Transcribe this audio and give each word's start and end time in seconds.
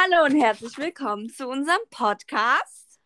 Hallo 0.00 0.26
und 0.26 0.40
herzlich 0.40 0.78
willkommen 0.78 1.28
zu 1.28 1.48
unserem 1.48 1.80
Podcast. 1.90 3.00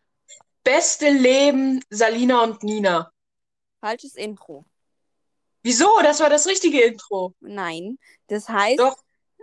Beste 0.63 1.09
Leben, 1.09 1.83
Salina 1.89 2.43
und 2.43 2.61
Nina. 2.61 3.11
Falsches 3.79 4.13
Intro. 4.13 4.63
Wieso? 5.63 5.89
Das 6.03 6.19
war 6.19 6.29
das 6.29 6.45
richtige 6.45 6.81
Intro. 6.81 7.33
Nein, 7.39 7.97
das 8.27 8.47
heißt. 8.47 8.79
Doch. 8.79 8.95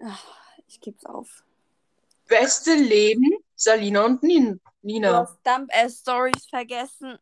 Ach, 0.05 0.25
ich 0.69 0.81
geb's 0.81 1.05
auf. 1.05 1.43
Beste 2.29 2.75
Leben, 2.75 3.29
Salina 3.57 4.05
und 4.05 4.23
Nin 4.23 4.61
Du 4.63 4.71
Nina. 4.83 5.19
hast 5.19 5.39
Dump 5.43 5.71
Ass 5.75 5.99
Stories 5.99 6.47
vergessen. 6.49 7.19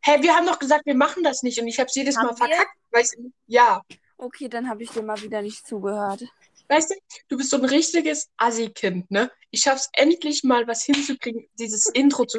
Hey, 0.00 0.22
wir 0.22 0.34
haben 0.34 0.46
doch 0.46 0.58
gesagt, 0.58 0.86
wir 0.86 0.96
machen 0.96 1.22
das 1.22 1.42
nicht 1.42 1.60
und 1.60 1.68
ich 1.68 1.78
habe 1.78 1.88
es 1.88 1.94
jedes 1.94 2.16
Haben 2.16 2.28
Mal 2.28 2.36
verkackt. 2.36 2.78
Weißt 2.92 3.16
du? 3.18 3.30
Ja. 3.46 3.82
Okay, 4.16 4.48
dann 4.48 4.70
habe 4.70 4.82
ich 4.82 4.90
dir 4.90 5.02
mal 5.02 5.20
wieder 5.20 5.42
nicht 5.42 5.66
zugehört. 5.66 6.22
Weißt 6.70 6.90
du, 6.90 6.94
du 7.26 7.36
bist 7.36 7.50
so 7.50 7.56
ein 7.56 7.64
richtiges 7.64 8.30
Assi-Kind, 8.36 9.10
ne? 9.10 9.32
Ich 9.50 9.62
schaff's 9.62 9.90
endlich 9.92 10.44
mal, 10.44 10.68
was 10.68 10.84
hinzukriegen, 10.84 11.48
dieses 11.58 11.86
Intro 11.86 12.24
zu. 12.26 12.38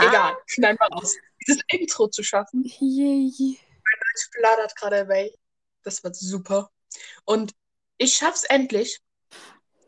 Egal, 0.00 0.36
schneiden 0.46 0.76
wir 0.80 0.88
raus. 0.88 1.14
Dieses 1.46 1.62
Intro 1.68 2.08
zu 2.08 2.24
schaffen. 2.24 2.64
Yay. 2.64 3.28
Ich 3.28 3.60
plaudert 4.32 4.74
gerade 4.74 5.04
bei. 5.04 5.32
Das 5.84 6.02
war 6.02 6.12
super. 6.12 6.68
Und 7.24 7.54
ich 7.96 8.16
schaff's 8.16 8.42
endlich. 8.42 8.98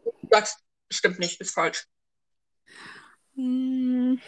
Du 0.05 0.13
sagst, 0.31 0.61
stimmt 0.93 1.19
nicht, 1.19 1.41
ist 1.41 1.51
falsch. 1.51 1.89
Hm. 3.35 4.21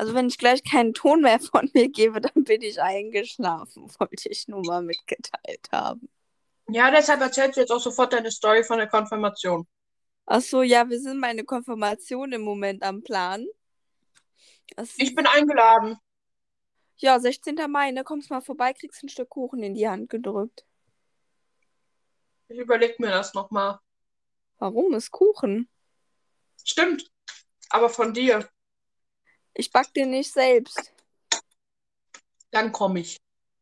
Also 0.00 0.14
wenn 0.14 0.28
ich 0.28 0.38
gleich 0.38 0.64
keinen 0.64 0.94
Ton 0.94 1.20
mehr 1.20 1.38
von 1.40 1.70
mir 1.74 1.90
gebe, 1.90 2.22
dann 2.22 2.44
bin 2.44 2.62
ich 2.62 2.80
eingeschlafen. 2.80 3.86
Wollte 3.98 4.30
ich 4.30 4.48
nur 4.48 4.64
mal 4.64 4.80
mitgeteilt 4.80 5.68
haben. 5.70 6.08
Ja, 6.70 6.90
deshalb 6.90 7.20
erzählst 7.20 7.58
du 7.58 7.60
jetzt 7.60 7.70
auch 7.70 7.80
sofort 7.80 8.14
deine 8.14 8.30
Story 8.30 8.64
von 8.64 8.78
der 8.78 8.86
Konfirmation. 8.86 9.66
Ach 10.24 10.40
so, 10.40 10.62
ja, 10.62 10.88
wir 10.88 10.98
sind 10.98 11.20
meine 11.20 11.44
Konfirmation 11.44 12.32
im 12.32 12.40
Moment 12.40 12.82
am 12.82 13.02
Plan. 13.02 13.46
Das 14.74 14.94
Ich 14.96 15.14
bin 15.14 15.26
eingeladen. 15.26 15.98
Ja, 16.96 17.20
16. 17.20 17.56
Mai, 17.68 17.90
ne? 17.90 18.02
Kommst 18.02 18.30
mal 18.30 18.40
vorbei, 18.40 18.72
kriegst 18.72 19.02
ein 19.02 19.10
Stück 19.10 19.28
Kuchen 19.28 19.62
in 19.62 19.74
die 19.74 19.86
Hand 19.86 20.08
gedrückt. 20.08 20.64
Ich 22.48 22.56
überleg 22.58 22.98
mir 23.00 23.10
das 23.10 23.34
nochmal. 23.34 23.80
Warum 24.56 24.94
ist 24.94 25.10
Kuchen? 25.10 25.68
Stimmt. 26.64 27.06
Aber 27.68 27.90
von 27.90 28.14
dir. 28.14 28.48
Ich 29.54 29.72
back 29.72 29.92
den 29.94 30.10
nicht 30.10 30.32
selbst. 30.32 30.92
Dann 32.50 32.72
komme 32.72 33.00
ich. 33.00 33.16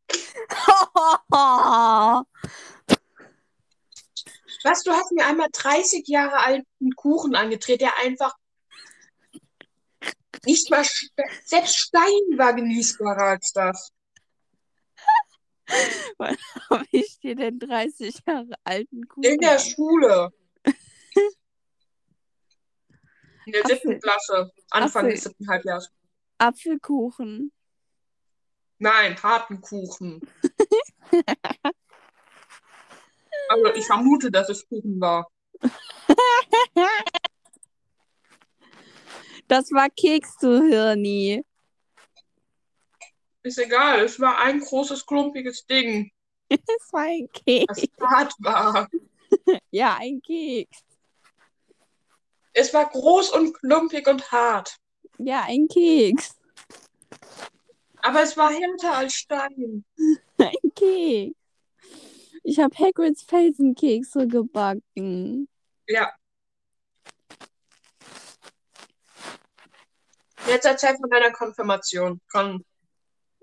Was, 4.63 4.83
du 4.83 4.91
hast 4.91 5.11
mir 5.11 5.25
einmal 5.25 5.49
30 5.51 6.07
Jahre 6.07 6.37
alten 6.37 6.95
Kuchen 6.95 7.35
angedreht, 7.35 7.81
der 7.81 7.97
einfach 7.99 8.35
nicht 10.45 10.69
mal, 10.69 10.83
Ste- 10.83 11.23
selbst 11.45 11.77
Stein 11.77 12.37
war 12.37 12.53
genießbarer 12.53 13.23
als 13.23 13.51
das. 13.53 13.91
Habe 16.69 16.85
ich 16.91 17.19
dir 17.19 17.35
denn 17.35 17.59
30 17.59 18.15
Jahre 18.25 18.53
alten 18.63 19.07
Kuchen? 19.07 19.23
In 19.23 19.39
der 19.39 19.59
Schule. 19.59 20.31
In 23.49 23.53
der 23.53 23.65
siebten 23.65 23.99
Klasse. 23.99 24.51
Anfang 24.69 25.05
Apfel. 25.05 25.11
des 25.15 25.23
siebten 25.23 25.47
Halbjahres. 25.49 25.89
Apfelkuchen. 26.37 27.51
Nein, 28.77 29.21
harten 29.21 29.59
Kuchen. 29.61 30.21
Also 33.51 33.73
ich 33.73 33.85
vermute, 33.85 34.29
dass 34.29 34.47
es 34.49 34.67
Kuchen 34.69 35.01
war. 35.01 35.27
Das 39.47 39.71
war 39.71 39.89
Keks, 39.89 40.37
du 40.37 40.61
Hirni. 40.61 41.43
Ist 43.41 43.57
egal, 43.57 44.01
es 44.01 44.19
war 44.19 44.37
ein 44.37 44.59
großes, 44.59 45.03
klumpiges 45.03 45.65
Ding, 45.65 46.11
Es 46.49 46.59
war 46.93 47.05
ein 47.05 47.27
Keks. 47.33 47.87
das 47.97 48.07
hart 48.07 48.33
war. 48.39 48.87
Ja, 49.71 49.97
ein 49.99 50.21
Keks. 50.21 50.83
Es 52.53 52.73
war 52.73 52.89
groß 52.89 53.31
und 53.31 53.53
klumpig 53.53 54.07
und 54.07 54.31
hart. 54.31 54.75
Ja, 55.17 55.43
ein 55.47 55.67
Keks. 55.67 56.35
Aber 58.01 58.23
es 58.23 58.35
war 58.37 58.51
härter 58.51 58.95
als 58.97 59.13
Stein. 59.13 59.83
Ein 60.37 60.53
Keks. 60.75 61.35
Ich 62.43 62.57
habe 62.59 62.73
Hagrids 62.77 63.23
Felsenkekse 63.23 64.25
gebacken. 64.27 65.49
Ja. 65.87 66.09
Jetzt 70.47 70.65
erzähl 70.65 70.95
von 70.97 71.09
deiner 71.09 71.31
Konfirmation. 71.31 72.21
Komm, 72.31 72.63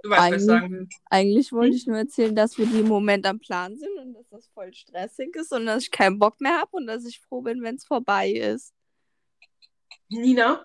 du 0.03 0.11
weißt, 0.11 0.19
was 0.21 0.27
ich 0.27 0.33
Eigentlich- 0.33 0.47
sagen 0.47 0.71
will. 0.73 0.88
Eigentlich 1.11 1.53
wollte 1.53 1.71
Hm? 1.73 1.77
ich 1.77 1.87
nur 1.87 1.99
erzählen, 1.99 2.34
dass 2.34 2.56
wir 2.59 2.67
die 2.67 2.81
im 2.81 2.88
Moment 2.88 3.27
am 3.27 3.38
Plan 3.38 3.77
sind 3.77 3.97
und 3.99 4.15
dass 4.15 4.27
das 4.31 4.49
voll 4.49 4.73
stressig 4.73 5.37
ist 5.37 5.53
und 5.53 5.67
dass 5.67 5.83
ich 5.84 5.91
keinen 5.91 6.19
Bock 6.19 6.41
mehr 6.41 6.59
habe 6.59 6.71
und 6.73 6.87
dass 6.87 7.05
ich 7.05 7.21
froh 7.21 7.43
bin, 7.43 7.62
wenn 7.62 7.77
es 7.77 7.84
vorbei 7.84 8.31
ist. 8.31 8.73
Nina, 10.11 10.65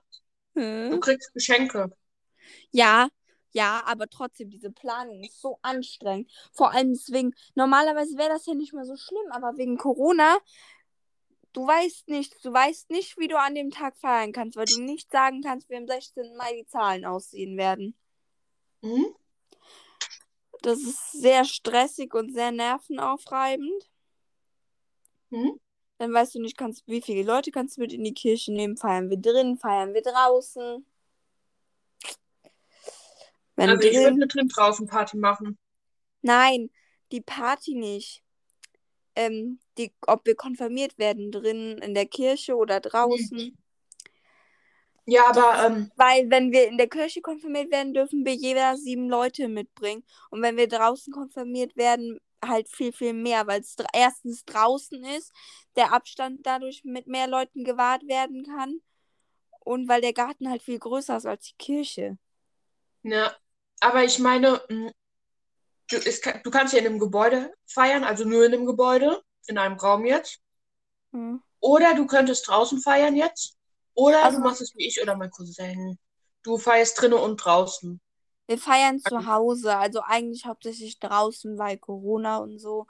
Hm? 0.56 0.92
du 0.92 1.00
kriegst 1.00 1.34
Geschenke. 1.34 1.92
Ja, 2.72 3.10
ja, 3.54 3.82
aber 3.86 4.08
trotzdem, 4.08 4.50
diese 4.50 4.72
Planung 4.72 5.24
ist 5.24 5.42
so 5.42 5.60
anstrengend. 5.62 6.32
Vor 6.54 6.72
allem 6.72 6.94
deswegen, 6.94 7.34
normalerweise 7.56 8.18
wäre 8.18 8.30
das 8.30 8.46
ja 8.46 8.54
nicht 8.54 8.74
mehr 8.74 8.86
so 8.86 8.96
schlimm, 8.96 9.32
aber 9.32 9.58
wegen 9.58 9.78
Corona, 9.78 10.38
du 11.54 11.68
weißt 11.68 12.08
nicht, 12.08 12.44
du 12.46 12.54
weißt 12.54 12.90
nicht, 12.90 13.18
wie 13.18 13.28
du 13.28 13.38
an 13.38 13.56
dem 13.56 13.72
Tag 13.72 13.98
feiern 13.98 14.32
kannst, 14.32 14.58
weil 14.58 14.66
du 14.66 14.80
nicht 14.82 15.12
sagen 15.12 15.42
kannst, 15.42 15.70
wie 15.70 15.76
am 15.76 15.88
16. 15.88 16.36
Mai 16.38 16.54
die 16.54 16.68
Zahlen 16.68 17.06
aussehen 17.06 17.58
werden. 17.58 17.96
Mhm. 18.84 19.14
Das 20.62 20.80
ist 20.80 21.12
sehr 21.12 21.44
stressig 21.44 22.14
und 22.14 22.34
sehr 22.34 22.52
nervenaufreibend. 22.52 23.90
Mhm. 25.32 25.58
Dann 26.02 26.16
weißt 26.16 26.34
du 26.34 26.42
nicht, 26.42 26.58
kannst, 26.58 26.88
wie 26.88 27.00
viele 27.00 27.22
Leute 27.22 27.52
kannst 27.52 27.78
du 27.78 27.82
mit 27.82 27.94
in 27.94 28.04
die 28.04 28.16
Kirche 28.16 28.52
nehmen. 28.52 28.76
Feiern 28.76 29.12
wir 29.12 29.18
drin, 29.18 29.60
feiern 29.60 29.94
wir 29.94 30.02
draußen. 30.02 30.84
Wenn 33.56 33.70
Also 33.70 33.84
ich 33.88 33.94
würde 33.94 34.06
drin. 34.06 34.16
eine 34.16 34.28
drin 34.28 34.48
draußen 34.48 34.88
Party 34.88 35.18
machen. 35.18 35.60
Nein, 36.24 36.72
die 37.12 37.22
Party 37.22 37.76
nicht. 37.76 38.24
Ähm, 39.16 39.60
die, 39.78 39.94
ob 40.08 40.26
wir 40.26 40.34
konfirmiert 40.34 40.98
werden, 40.98 41.32
drin 41.32 41.78
in 41.78 41.94
der 41.94 42.08
Kirche 42.08 42.56
oder 42.56 42.80
draußen. 42.80 43.56
Ja, 45.06 45.30
aber 45.30 45.68
ähm, 45.68 45.92
Weil, 45.98 46.32
wenn 46.32 46.52
wir 46.52 46.68
in 46.68 46.80
der 46.80 46.90
Kirche 46.90 47.22
konfirmiert 47.22 47.70
werden, 47.70 47.94
dürfen 47.94 48.26
wir 48.26 48.34
jeder 48.34 48.76
sieben 48.76 49.08
Leute 49.08 49.48
mitbringen. 49.48 50.04
Und 50.32 50.42
wenn 50.42 50.58
wir 50.58 50.68
draußen 50.68 51.14
konfirmiert 51.14 51.78
werden, 51.78 52.20
halt 52.46 52.70
viel, 52.70 52.92
viel 52.94 53.14
mehr, 53.14 53.48
weil 53.48 53.62
es 53.62 53.76
erstens 53.94 54.44
draußen 54.46 55.04
ist, 55.06 55.32
der 55.76 55.94
Abstand 55.94 56.46
dadurch 56.46 56.84
mit 56.84 57.08
mehr 57.08 57.28
Leuten 57.28 57.64
gewahrt 57.64 58.08
werden 58.08 58.46
kann. 58.46 58.82
Und 59.64 59.88
weil 59.88 60.02
der 60.02 60.14
Garten 60.14 60.50
halt 60.50 60.64
viel 60.64 60.80
größer 60.80 61.18
ist 61.18 61.26
als 61.26 61.46
die 61.48 61.58
Kirche. 61.58 62.18
ja, 63.04 63.36
aber 63.80 64.04
ich 64.04 64.20
meine, 64.20 64.62
mh, 64.70 64.92
du, 65.90 65.98
es, 65.98 66.22
du 66.22 66.52
kannst 66.52 66.74
ja 66.74 66.80
in 66.80 66.86
einem 66.88 67.00
Gebäude 67.00 67.54
feiern, 67.68 68.04
also 68.04 68.26
nur 68.26 68.46
in 68.46 68.54
einem 68.54 68.66
Gebäude, 68.66 69.24
in 69.48 69.58
einem 69.58 69.78
Raum 69.78 70.06
jetzt. 70.06 70.40
Hm. 71.12 71.42
Oder 71.60 71.94
du 71.96 72.06
könntest 72.08 72.48
draußen 72.48 72.80
feiern 72.82 73.16
jetzt. 73.16 73.58
Oder 73.94 74.24
Also- 74.24 74.38
du 74.38 74.44
machst 74.44 74.62
es 74.62 74.74
wie 74.76 74.88
ich 74.88 75.02
oder 75.02 75.16
mein 75.16 75.30
Cousin. 75.32 75.98
Du 76.44 76.58
feierst 76.58 77.00
drinnen 77.00 77.20
und 77.20 77.38
draußen. 77.38 78.02
Wir 78.52 78.58
feiern 78.58 79.00
zu 79.00 79.28
Hause, 79.28 79.78
also 79.78 80.02
eigentlich 80.02 80.46
hauptsächlich 80.46 81.00
draußen, 81.00 81.58
weil 81.58 81.78
Corona 81.78 82.40
und 82.40 82.60
so. 82.60 82.86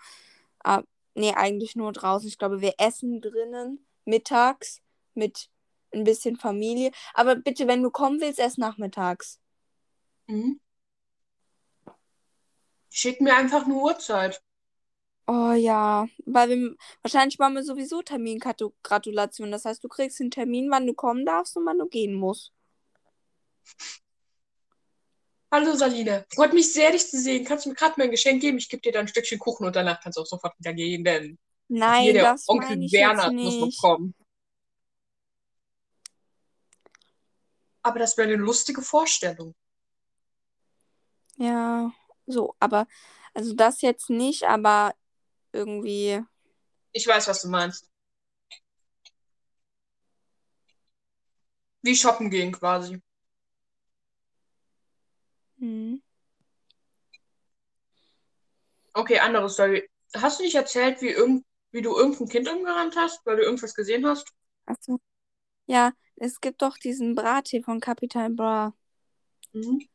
Ah, 0.63 0.81
nee, 1.13 1.36
eigentlich 1.36 1.75
nur 1.75 1.91
draußen. 1.91 2.27
Ich 2.27 2.39
glaube, 2.39 2.62
wir 2.62 2.74
essen 2.80 3.21
drinnen 3.21 3.86
mittags 4.03 4.81
mit 5.13 5.51
ein 5.94 6.03
bisschen 6.03 6.36
Familie. 6.38 6.89
Aber 7.13 7.36
bitte, 7.36 7.68
wenn 7.68 7.83
du 7.83 7.91
kommen 7.91 8.19
willst, 8.21 8.39
erst 8.39 8.57
nachmittags. 8.57 9.39
Mhm. 10.25 10.59
Schick 12.89 13.21
mir 13.21 13.36
einfach 13.36 13.65
eine 13.65 13.75
Uhrzeit. 13.75 14.41
Oh 15.27 15.51
ja, 15.51 16.07
weil 16.25 16.50
wir 16.50 16.75
wahrscheinlich 17.03 17.38
machen 17.38 17.53
wir 17.53 17.63
sowieso 17.63 18.01
Termingratulation. 18.01 19.51
Das 19.51 19.65
heißt, 19.65 19.83
du 19.83 19.89
kriegst 19.89 20.19
den 20.19 20.31
Termin, 20.31 20.71
wann 20.71 20.88
du 20.88 20.95
kommen 20.95 21.24
darfst 21.24 21.56
und 21.56 21.68
wann 21.68 21.77
du 21.77 21.86
gehen 21.86 22.15
musst. 22.15 22.51
Hallo 25.53 25.75
Saline, 25.75 26.25
freut 26.33 26.53
mich 26.53 26.71
sehr, 26.71 26.92
dich 26.92 27.09
zu 27.09 27.19
sehen. 27.19 27.44
Kannst 27.44 27.65
du 27.65 27.69
mir 27.69 27.75
gerade 27.75 27.95
mal 27.98 28.06
ein 28.06 28.12
Geschenk 28.12 28.39
geben? 28.39 28.57
Ich 28.57 28.69
gebe 28.69 28.81
dir 28.81 28.94
dann 28.94 29.01
ein 29.01 29.07
Stückchen 29.09 29.38
Kuchen 29.38 29.65
und 29.65 29.75
danach 29.75 30.00
kannst 30.01 30.18
du 30.18 30.21
auch 30.21 30.25
sofort 30.25 30.57
wieder 30.57 30.74
gehen, 30.74 31.03
denn 31.03 31.38
Nein, 31.68 32.03
hier 32.03 32.13
der 32.13 32.24
das 32.24 32.48
Onkel 32.48 32.81
jetzt 32.83 33.31
muss 33.33 33.59
noch 33.59 33.77
kommen. 33.81 34.15
Aber 37.83 38.00
das 38.00 38.15
wäre 38.15 38.30
eine 38.30 38.38
lustige 38.38 38.81
Vorstellung. 38.81 39.53
Ja, 41.36 41.92
so, 42.27 42.56
aber, 42.59 42.88
also 43.33 43.53
das 43.53 43.81
jetzt 43.81 44.09
nicht, 44.09 44.44
aber 44.44 44.94
irgendwie. 45.51 46.21
Ich 46.94 47.06
weiß, 47.06 47.27
was 47.27 47.42
du 47.42 47.50
meinst. 47.50 47.89
Wie 51.81 51.95
shoppen 51.95 52.30
gehen 52.30 52.53
quasi. 52.53 53.01
Hm. 55.62 56.02
Okay, 58.94 59.19
andere 59.19 59.50
Story. 59.50 59.90
Hast 60.16 60.40
du 60.40 60.44
nicht 60.44 60.56
erzählt, 60.56 61.02
wie, 61.02 61.10
irgend, 61.10 61.46
wie 61.72 61.81
du 61.81 61.96
irgendein 61.96 62.28
Kind 62.28 62.50
umgerannt 62.50 62.96
hast, 62.98 63.25
weil 63.25 63.38
du 63.38 63.44
irgendwas 63.44 63.74
gesehen 63.74 64.06
hast? 64.06 64.28
Achso. 64.66 65.00
Ja, 65.68 65.94
es 66.18 66.42
gibt 66.42 66.62
doch 66.62 66.78
diesen 66.78 67.16
Brattee 67.16 67.62
von 67.63 67.80
Capital 67.80 68.30
Bra. 68.31 68.74
Mhm. 69.54 69.88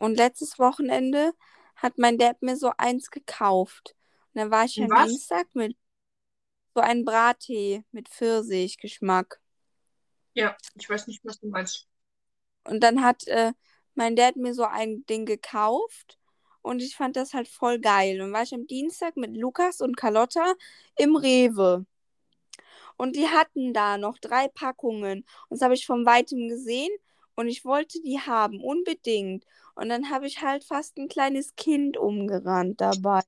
Und 0.00 0.16
letztes 0.16 0.58
Wochenende 0.58 1.32
hat 1.76 1.98
mein 1.98 2.18
Dad 2.18 2.42
mir 2.42 2.56
so 2.56 2.72
eins 2.78 3.10
gekauft. 3.10 3.94
Und 4.34 4.40
dann 4.40 4.50
war 4.50 4.64
ich 4.64 4.78
am? 4.78 4.88
Dienstag 5.08 5.46
mit 5.54 5.76
so 6.74 6.80
einem 6.80 7.04
Brattee 7.04 7.84
mit 7.92 8.08
Pfirsichgeschmack. 8.08 9.40
Ja, 10.34 10.56
ich 10.74 10.88
weiß 10.88 11.06
nicht, 11.06 11.24
was 11.24 11.38
du 11.40 11.48
meinst. 11.48 11.86
Und 12.64 12.80
dann 12.80 13.02
hat 13.02 13.26
äh, 13.26 13.52
mein 13.94 14.16
Dad 14.16 14.36
mir 14.36 14.54
so 14.54 14.64
ein 14.64 15.04
Ding 15.06 15.26
gekauft 15.26 16.18
und 16.62 16.80
ich 16.80 16.96
fand 16.96 17.16
das 17.16 17.34
halt 17.34 17.48
voll 17.48 17.78
geil. 17.80 18.20
Und 18.20 18.32
war 18.32 18.42
ich 18.42 18.54
am 18.54 18.66
Dienstag 18.66 19.16
mit 19.16 19.36
Lukas 19.36 19.80
und 19.80 19.96
Carlotta 19.96 20.54
im 20.96 21.16
Rewe. 21.16 21.84
Und 22.96 23.16
die 23.16 23.28
hatten 23.28 23.72
da 23.74 23.98
noch 23.98 24.18
drei 24.18 24.48
Packungen. 24.48 25.20
Und 25.48 25.50
das 25.50 25.62
habe 25.62 25.74
ich 25.74 25.86
von 25.86 26.06
weitem 26.06 26.48
gesehen 26.48 26.92
und 27.34 27.48
ich 27.48 27.64
wollte 27.64 28.00
die 28.02 28.20
haben, 28.20 28.62
unbedingt. 28.62 29.44
Und 29.74 29.88
dann 29.88 30.10
habe 30.10 30.26
ich 30.26 30.42
halt 30.42 30.64
fast 30.64 30.96
ein 30.98 31.08
kleines 31.08 31.56
Kind 31.56 31.96
umgerannt 31.96 32.80
dabei. 32.80 33.22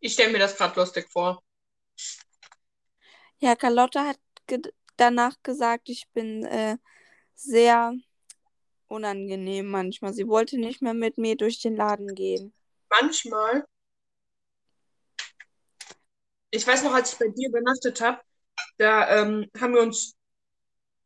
Ich 0.00 0.12
stelle 0.12 0.32
mir 0.32 0.38
das 0.38 0.56
gerade 0.56 0.78
lustig 0.78 1.08
vor. 1.10 1.42
Ja, 3.38 3.56
Carlotta 3.56 4.06
hat 4.06 4.18
danach 4.96 5.36
gesagt, 5.42 5.88
ich 5.88 6.08
bin 6.12 6.44
äh, 6.44 6.78
sehr 7.34 7.94
unangenehm 8.88 9.66
manchmal. 9.66 10.12
Sie 10.12 10.28
wollte 10.28 10.58
nicht 10.58 10.82
mehr 10.82 10.94
mit 10.94 11.18
mir 11.18 11.36
durch 11.36 11.60
den 11.60 11.76
Laden 11.76 12.14
gehen. 12.14 12.54
Manchmal. 12.90 13.66
Ich 16.50 16.66
weiß 16.66 16.84
noch, 16.84 16.94
als 16.94 17.12
ich 17.12 17.18
bei 17.18 17.28
dir 17.28 17.48
übernachtet 17.48 18.00
habe, 18.00 18.20
da 18.78 19.20
ähm, 19.20 19.50
haben 19.58 19.74
wir 19.74 19.82
uns 19.82 20.14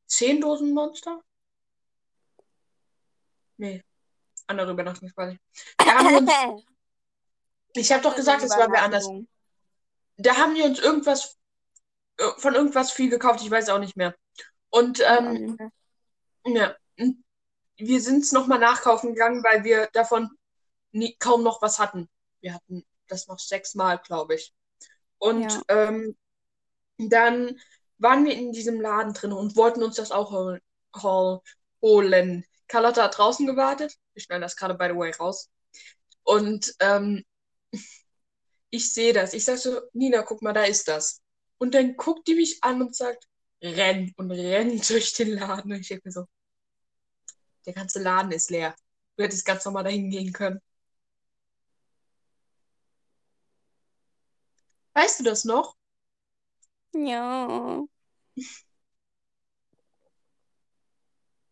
zehn 0.07 0.41
Dosen 0.41 0.75
Monster? 0.75 1.23
Nee, 3.57 3.83
andere 4.47 4.73
Übernachtung 4.73 5.11
quasi. 5.11 5.39
Da 5.79 5.87
haben 5.87 6.09
wir 6.11 6.19
uns, 6.19 6.65
ich 7.75 7.93
habe 7.93 8.03
doch 8.03 8.15
gesagt, 8.15 8.43
es 8.43 8.51
war 8.51 8.71
wer 8.71 8.83
anders. 8.83 9.09
Da 10.17 10.37
haben 10.37 10.55
die 10.55 10.63
uns 10.63 10.79
irgendwas 10.81 11.38
von 12.39 12.55
irgendwas 12.55 12.91
viel 12.93 13.11
gekauft, 13.11 13.43
ich 13.43 13.51
weiß 13.51 13.69
auch 13.71 13.79
nicht 13.79 13.97
mehr. 13.97 14.15
Und 14.71 15.01
ähm, 15.07 15.57
ja, 16.45 16.77
und 16.99 17.25
wir 17.77 18.01
sind 18.01 18.23
es 18.25 18.33
nochmal 18.33 18.59
nachkaufen 18.59 19.15
gegangen, 19.15 19.43
weil 19.45 19.65
wir 19.65 19.89
davon 19.93 20.29
nie, 20.93 21.17
kaum 21.19 21.43
noch 21.43 21.63
was 21.63 21.79
hatten. 21.79 22.09
Wir 22.41 22.55
hatten 22.55 22.85
das 23.09 23.27
noch 23.29 23.39
sechsmal, 23.39 23.99
glaube 23.99 24.35
ich. 24.35 24.53
Und 25.19 25.53
Ja. 25.53 25.63
ähm, 25.69 26.17
dann 26.99 27.59
waren 27.99 28.25
wir 28.25 28.35
in 28.35 28.53
diesem 28.53 28.81
Laden 28.81 29.15
drin 29.15 29.33
und 29.33 29.57
wollten 29.57 29.83
uns 29.83 29.97
das 29.97 30.11
auch 30.13 30.31
hol 30.31 30.61
hol 30.97 31.41
holen. 31.83 32.45
Carlotta 32.67 33.05
hat 33.05 33.19
draußen 33.19 33.47
gewartet. 33.47 33.95
Wir 34.15 34.23
schneiden 34.23 34.43
das 34.43 34.57
gerade, 34.57 34.75
by 34.75 34.89
the 34.89 34.97
way, 34.97 35.11
raus. 35.13 35.51
Und 36.23 36.75
ähm, 36.81 37.25
ich 38.71 38.93
sehe 38.93 39.13
das. 39.13 39.35
Ich 39.35 39.45
sage 39.45 39.59
so, 39.59 39.81
Nina, 39.93 40.23
guck 40.23 40.43
mal, 40.43 40.53
da 40.53 40.65
ist 40.65 40.89
das. 40.89 41.21
Und 41.59 41.75
dann 41.75 41.97
guckt 41.97 42.27
die 42.29 42.35
mich 42.35 42.63
an 42.63 42.81
und 42.81 42.95
sagt, 42.95 43.29
renn 43.63 44.13
und 44.17 44.31
renn 44.31 44.81
durch 44.89 45.13
den 45.15 45.31
Laden. 45.31 45.73
Und 45.73 45.81
ich 45.81 45.89
denke 45.89 46.09
mir 46.09 46.13
so, 46.13 46.27
der 47.67 47.75
ganze 47.75 48.01
Laden 48.01 48.33
ist 48.33 48.51
leer. 48.51 48.75
Du 49.17 49.25
hättest 49.25 49.45
ganz 49.45 49.65
normal 49.65 49.85
dahin 49.85 50.11
gehen 50.11 50.33
können. 50.33 50.61
Weißt 54.95 55.21
du 55.21 55.25
das 55.25 55.45
noch? 55.45 55.77
Ja. 56.93 57.85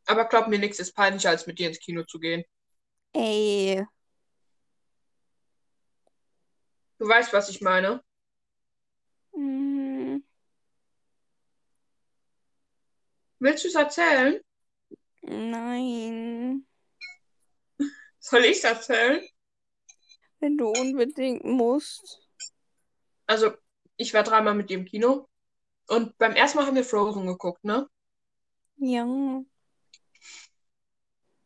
Aber 0.07 0.25
glaub 0.29 0.49
mir, 0.49 0.59
nichts 0.59 0.79
ist 0.79 0.95
peinlicher, 0.95 1.31
als 1.31 1.47
mit 1.47 1.59
dir 1.59 1.69
ins 1.69 1.81
Kino 1.81 2.05
zu 2.05 2.19
gehen. 2.19 2.45
Ey. 3.13 3.85
Du 6.99 7.07
weißt, 7.09 7.33
was 7.33 7.49
ich 7.49 7.61
meine. 7.61 8.03
Mm, 9.37 9.76
Willst 13.39 13.65
du 13.65 13.69
es 13.69 13.75
erzählen? 13.75 14.41
Nein. 15.23 16.67
Soll 18.19 18.45
ich 18.45 18.59
es 18.59 18.65
erzählen? 18.65 19.23
Wenn 20.41 20.57
du 20.57 20.69
unbedingt 20.69 21.45
musst. 21.45 22.21
Also, 23.27 23.53
ich 23.97 24.15
war 24.15 24.23
dreimal 24.23 24.55
mit 24.55 24.71
dir 24.71 24.79
im 24.79 24.85
Kino. 24.85 25.29
Und 25.89 26.17
beim 26.19 26.33
ersten 26.33 26.59
Mal 26.59 26.67
haben 26.67 26.77
wir 26.77 26.85
Frozen 26.85 27.27
geguckt, 27.27 27.65
ne? 27.65 27.89
Ja. 28.77 29.07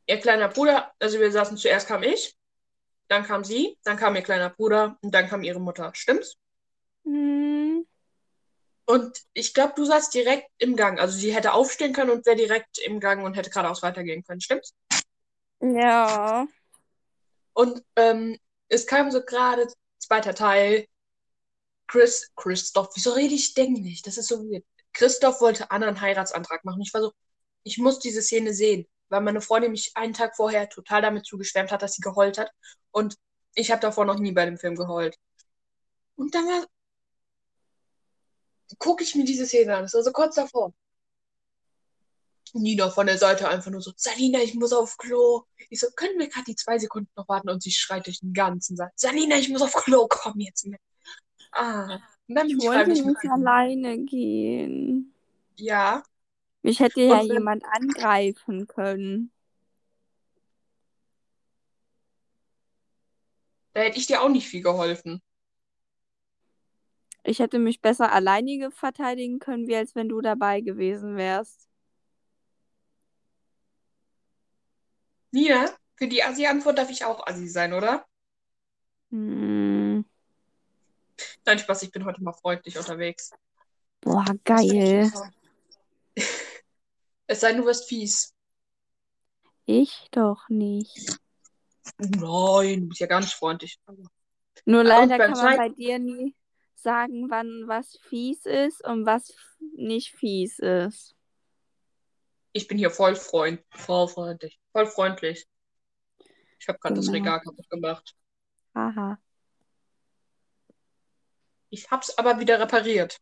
Ihr 0.06 0.18
kleiner 0.18 0.48
Bruder, 0.48 0.92
also 0.98 1.20
wir 1.20 1.30
saßen 1.30 1.56
zuerst 1.56 1.86
kam 1.86 2.02
ich, 2.02 2.36
dann 3.06 3.24
kam 3.24 3.44
sie, 3.44 3.78
dann 3.84 3.96
kam 3.96 4.16
ihr 4.16 4.22
kleiner 4.22 4.50
Bruder 4.50 4.98
und 5.02 5.14
dann 5.14 5.28
kam 5.28 5.42
ihre 5.42 5.60
Mutter. 5.60 5.92
Stimmt's? 5.94 6.36
Mm, 7.04 7.59
Und 8.90 9.22
ich 9.34 9.54
glaube, 9.54 9.74
du 9.76 9.84
saßt 9.84 10.12
direkt 10.12 10.50
im 10.58 10.74
Gang. 10.74 10.98
Also 10.98 11.16
sie 11.16 11.32
hätte 11.32 11.52
aufstehen 11.52 11.92
können 11.92 12.10
und 12.10 12.26
wäre 12.26 12.34
direkt 12.34 12.76
im 12.78 12.98
Gang 12.98 13.24
und 13.24 13.34
hätte 13.34 13.48
geradeaus 13.48 13.82
weitergehen 13.84 14.24
können. 14.24 14.40
Stimmt's? 14.40 14.74
Ja. 15.60 16.48
Und 17.52 17.84
ähm, 17.94 18.36
es 18.66 18.88
kam 18.88 19.12
so 19.12 19.22
gerade 19.24 19.68
zweiter 19.98 20.34
Teil. 20.34 20.88
Chris, 21.86 22.32
Christoph, 22.34 22.90
wieso 22.96 23.12
rede 23.12 23.32
ich 23.32 23.56
Englisch? 23.56 24.02
Das 24.02 24.18
ist 24.18 24.26
so 24.26 24.40
weird. 24.40 24.64
Christoph 24.92 25.40
wollte 25.40 25.70
Anna 25.70 25.86
einen 25.86 26.00
Heiratsantrag 26.00 26.64
machen. 26.64 26.82
Ich 26.82 26.92
war 26.92 27.02
so, 27.02 27.12
ich 27.62 27.78
muss 27.78 28.00
diese 28.00 28.22
Szene 28.22 28.52
sehen, 28.52 28.88
weil 29.08 29.20
meine 29.20 29.40
Freundin 29.40 29.70
mich 29.70 29.92
einen 29.94 30.14
Tag 30.14 30.34
vorher 30.34 30.68
total 30.68 31.00
damit 31.00 31.26
zugeschwärmt 31.26 31.70
hat, 31.70 31.82
dass 31.82 31.92
sie 31.92 32.02
geheult 32.02 32.38
hat. 32.38 32.50
Und 32.90 33.14
ich 33.54 33.70
habe 33.70 33.80
davor 33.80 34.04
noch 34.04 34.18
nie 34.18 34.32
bei 34.32 34.46
dem 34.46 34.58
Film 34.58 34.74
geheult. 34.74 35.16
Und 36.16 36.34
dann 36.34 36.44
war, 36.46 36.66
gucke 38.78 39.02
ich 39.04 39.14
mir 39.14 39.24
diese 39.24 39.46
Szene 39.46 39.76
an. 39.76 39.82
Das 39.84 39.94
war 39.94 40.02
so 40.02 40.12
kurz 40.12 40.34
davor. 40.36 40.72
Nina 42.54 42.90
von 42.90 43.06
der 43.06 43.18
Seite 43.18 43.48
einfach 43.48 43.70
nur 43.70 43.80
so, 43.80 43.92
Salina, 43.96 44.40
ich 44.40 44.54
muss 44.54 44.72
auf 44.72 44.96
Klo. 44.96 45.42
Ich 45.68 45.78
so, 45.80 45.86
können 45.94 46.18
wir 46.18 46.28
gerade 46.28 46.44
die 46.46 46.56
zwei 46.56 46.78
Sekunden 46.78 47.10
noch 47.16 47.28
warten? 47.28 47.48
Und 47.48 47.62
sie 47.62 47.70
schreit 47.70 48.06
durch 48.06 48.20
den 48.20 48.32
ganzen 48.32 48.76
Saal, 48.76 48.90
Salina, 48.96 49.36
ich 49.36 49.48
muss 49.48 49.62
auf 49.62 49.72
Klo, 49.74 50.06
komm 50.08 50.40
jetzt 50.40 50.66
mit. 50.66 50.80
Ah, 51.52 51.98
und 52.28 52.34
dann 52.34 52.48
Ich 52.48 52.54
ich 52.58 52.62
wollte 52.62 52.84
freiwillig 52.84 53.04
nicht 53.04 53.24
alleine 53.30 53.98
gehen. 54.04 55.14
Ja, 55.56 56.02
Mich 56.62 56.80
hätte 56.80 57.02
ja 57.02 57.20
Und 57.20 57.26
jemand 57.32 57.64
angreifen 57.66 58.66
können. 58.66 59.30
da 63.72 63.80
hätte 63.80 63.98
ich 63.98 64.06
dir 64.06 64.22
auch 64.22 64.28
nicht 64.28 64.46
viel 64.48 64.62
geholfen. 64.62 65.20
Ich 67.22 67.38
hätte 67.38 67.58
mich 67.58 67.80
besser 67.80 68.12
alleinige 68.12 68.70
verteidigen 68.70 69.38
können, 69.38 69.66
wie 69.68 69.76
als 69.76 69.94
wenn 69.94 70.08
du 70.08 70.20
dabei 70.20 70.60
gewesen 70.60 71.16
wärst. 71.16 71.68
Nina, 75.32 75.66
für 75.96 76.08
die 76.08 76.22
Assi-Antwort 76.22 76.78
darf 76.78 76.90
ich 76.90 77.04
auch 77.04 77.26
Assi 77.26 77.46
sein, 77.48 77.72
oder? 77.72 78.06
Hm. 79.10 80.04
Nein, 81.44 81.58
Spaß, 81.58 81.82
ich 81.82 81.90
bin 81.92 82.04
heute 82.04 82.22
mal 82.22 82.32
freundlich 82.32 82.76
unterwegs. 82.78 83.30
Boah, 84.00 84.24
geil. 84.44 85.10
Es 87.26 87.40
sei 87.40 87.48
denn, 87.52 87.58
du 87.58 87.66
wirst 87.66 87.88
fies. 87.88 88.34
Ich 89.66 90.08
doch 90.10 90.48
nicht. 90.48 91.20
Nein, 91.98 92.80
du 92.80 92.88
bist 92.88 93.00
ja 93.00 93.06
gar 93.06 93.20
nicht 93.20 93.34
freundlich. 93.34 93.78
Nur 94.64 94.84
leider 94.84 95.18
kann 95.18 95.30
man 95.32 95.38
Zeit- 95.38 95.58
bei 95.58 95.68
dir 95.68 95.98
nie 95.98 96.34
sagen, 96.82 97.30
wann 97.30 97.64
was 97.66 97.98
fies 98.08 98.46
ist 98.46 98.84
und 98.84 99.06
was 99.06 99.34
nicht 99.76 100.14
fies 100.16 100.58
ist. 100.58 101.14
Ich 102.52 102.66
bin 102.66 102.78
hier 102.78 102.90
voll 102.90 103.14
freund, 103.14 103.62
voll 103.70 104.08
freundlich, 104.08 104.60
voll 104.72 104.86
freundlich. 104.86 105.46
Ich 106.58 106.68
habe 106.68 106.78
gerade 106.78 106.96
das 106.96 107.06
Genau. 107.06 107.18
Regal 107.18 107.40
kaputt 107.40 107.70
gemacht. 107.70 108.14
Haha. 108.74 109.18
Ich 111.70 111.90
hab's 111.90 112.18
aber 112.18 112.40
wieder 112.40 112.60
repariert. 112.60 113.18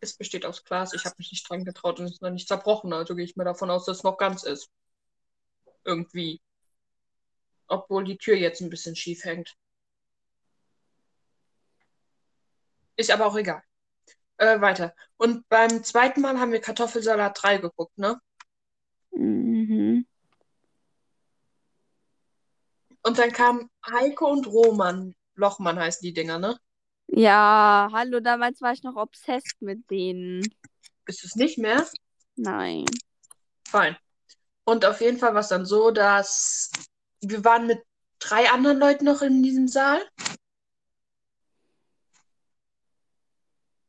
Es 0.00 0.16
besteht 0.16 0.46
aus 0.46 0.64
Glas. 0.64 0.94
Ich 0.94 1.04
habe 1.04 1.16
mich 1.18 1.32
nicht 1.32 1.48
dran 1.48 1.64
getraut 1.64 1.98
und 1.98 2.06
es 2.06 2.12
ist 2.12 2.22
noch 2.22 2.30
nicht 2.30 2.46
zerbrochen. 2.46 2.92
Also 2.92 3.16
gehe 3.16 3.24
ich 3.24 3.36
mir 3.36 3.44
davon 3.44 3.70
aus, 3.70 3.84
dass 3.84 3.98
es 3.98 4.02
noch 4.04 4.16
ganz 4.16 4.44
ist. 4.44 4.70
Irgendwie. 5.84 6.40
Obwohl 7.66 8.04
die 8.04 8.16
Tür 8.16 8.36
jetzt 8.36 8.60
ein 8.60 8.70
bisschen 8.70 8.94
schief 8.94 9.24
hängt. 9.24 9.56
Ist 12.98 13.12
aber 13.12 13.26
auch 13.26 13.36
egal. 13.36 13.62
Äh, 14.38 14.60
weiter. 14.60 14.92
Und 15.16 15.48
beim 15.48 15.84
zweiten 15.84 16.20
Mal 16.20 16.38
haben 16.38 16.50
wir 16.50 16.60
Kartoffelsalat 16.60 17.38
3 17.40 17.58
geguckt, 17.58 17.96
ne? 17.96 18.20
Mhm. 19.12 20.04
Und 23.02 23.18
dann 23.18 23.32
kamen 23.32 23.70
Heiko 23.88 24.26
und 24.26 24.48
Roman. 24.48 25.14
Lochmann 25.36 25.78
heißen 25.78 26.02
die 26.02 26.12
Dinger, 26.12 26.40
ne? 26.40 26.58
Ja, 27.06 27.88
hallo, 27.92 28.18
damals 28.18 28.60
war 28.60 28.72
ich 28.72 28.82
noch 28.82 28.96
obsessed 28.96 29.62
mit 29.62 29.88
denen. 29.90 30.42
Ist 31.06 31.24
es 31.24 31.36
nicht 31.36 31.56
mehr? 31.56 31.86
Nein. 32.34 32.84
Fein. 33.68 33.96
Und 34.64 34.84
auf 34.84 35.00
jeden 35.00 35.18
Fall 35.18 35.34
war 35.34 35.40
es 35.40 35.48
dann 35.48 35.64
so, 35.64 35.92
dass 35.92 36.70
wir 37.20 37.44
waren 37.44 37.68
mit 37.68 37.80
drei 38.18 38.50
anderen 38.50 38.78
Leuten 38.78 39.04
noch 39.04 39.22
in 39.22 39.42
diesem 39.42 39.68
Saal. 39.68 40.00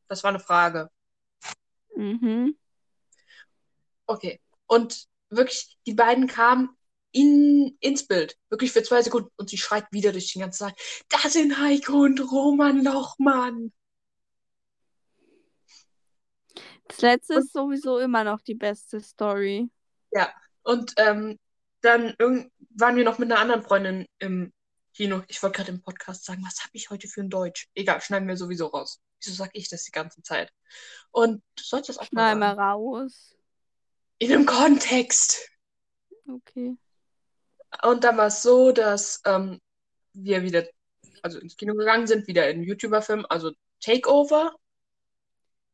Das 0.09 0.23
war 0.23 0.29
eine 0.29 0.39
Frage. 0.39 0.89
Mhm. 1.95 2.57
Okay. 4.05 4.41
Und 4.67 5.05
wirklich, 5.29 5.77
die 5.85 5.93
beiden 5.93 6.27
kamen 6.27 6.69
in, 7.11 7.77
ins 7.79 8.05
Bild. 8.05 8.35
Wirklich 8.49 8.71
für 8.71 8.83
zwei 8.83 9.01
Sekunden. 9.01 9.29
Und 9.37 9.49
sie 9.49 9.57
schreit 9.57 9.85
wieder 9.91 10.11
durch 10.11 10.33
den 10.33 10.41
ganzen 10.41 10.65
Saal. 10.65 10.73
Da 11.09 11.29
sind 11.29 11.59
Heiko 11.59 12.03
und 12.03 12.19
Roman 12.19 12.83
Lochmann. 12.83 13.71
Das 16.87 17.01
letzte 17.01 17.35
Und- 17.35 17.43
ist 17.43 17.53
sowieso 17.53 17.99
immer 17.99 18.23
noch 18.23 18.41
die 18.41 18.55
beste 18.55 18.99
Story. 18.99 19.69
Ja. 20.11 20.33
Und 20.63 20.93
ähm, 20.97 21.39
dann 21.81 22.15
waren 22.17 22.97
wir 22.97 23.05
noch 23.05 23.19
mit 23.19 23.31
einer 23.31 23.39
anderen 23.39 23.63
Freundin 23.63 24.05
im 24.19 24.51
Kino. 24.99 25.23
Ich 25.29 25.41
wollte 25.41 25.55
gerade 25.55 25.71
im 25.71 25.81
Podcast 25.81 26.25
sagen, 26.25 26.43
was 26.45 26.59
habe 26.59 26.71
ich 26.73 26.89
heute 26.89 27.07
für 27.07 27.21
ein 27.21 27.29
Deutsch? 27.29 27.69
Egal, 27.73 28.01
schneiden 28.01 28.27
wir 28.27 28.35
sowieso 28.35 28.67
raus. 28.67 29.01
Wieso 29.23 29.33
sage 29.33 29.51
ich 29.53 29.69
das 29.69 29.85
die 29.85 29.93
ganze 29.93 30.21
Zeit? 30.23 30.51
Und 31.11 31.41
du 31.55 31.63
sollst 31.63 31.87
das 31.87 31.97
auch 31.99 32.11
mal 32.11 32.33
Schneid 32.33 32.37
mal 32.37 32.55
sagen. 32.57 32.59
raus. 32.59 33.37
In 34.17 34.33
einem 34.33 34.45
Kontext. 34.45 35.49
Okay. 36.27 36.75
Und 37.81 38.03
dann 38.03 38.17
war 38.17 38.27
es 38.27 38.41
so, 38.41 38.73
dass 38.73 39.21
ähm, 39.23 39.61
wir 40.11 40.41
wieder, 40.43 40.67
also 41.21 41.39
ins 41.39 41.55
Kino 41.55 41.75
gegangen 41.75 42.05
sind, 42.05 42.27
wieder 42.27 42.49
in 42.49 42.61
YouTuber-Film, 42.63 43.25
also 43.29 43.53
Takeover. 43.79 44.53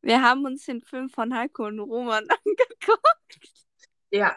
Wir 0.02 0.22
haben 0.22 0.44
uns 0.44 0.66
den 0.66 0.82
Film 0.82 1.10
von 1.10 1.34
Heiko 1.34 1.66
und 1.66 1.80
Roman 1.80 2.28
angeguckt, 2.44 3.56
Ja. 4.12 4.36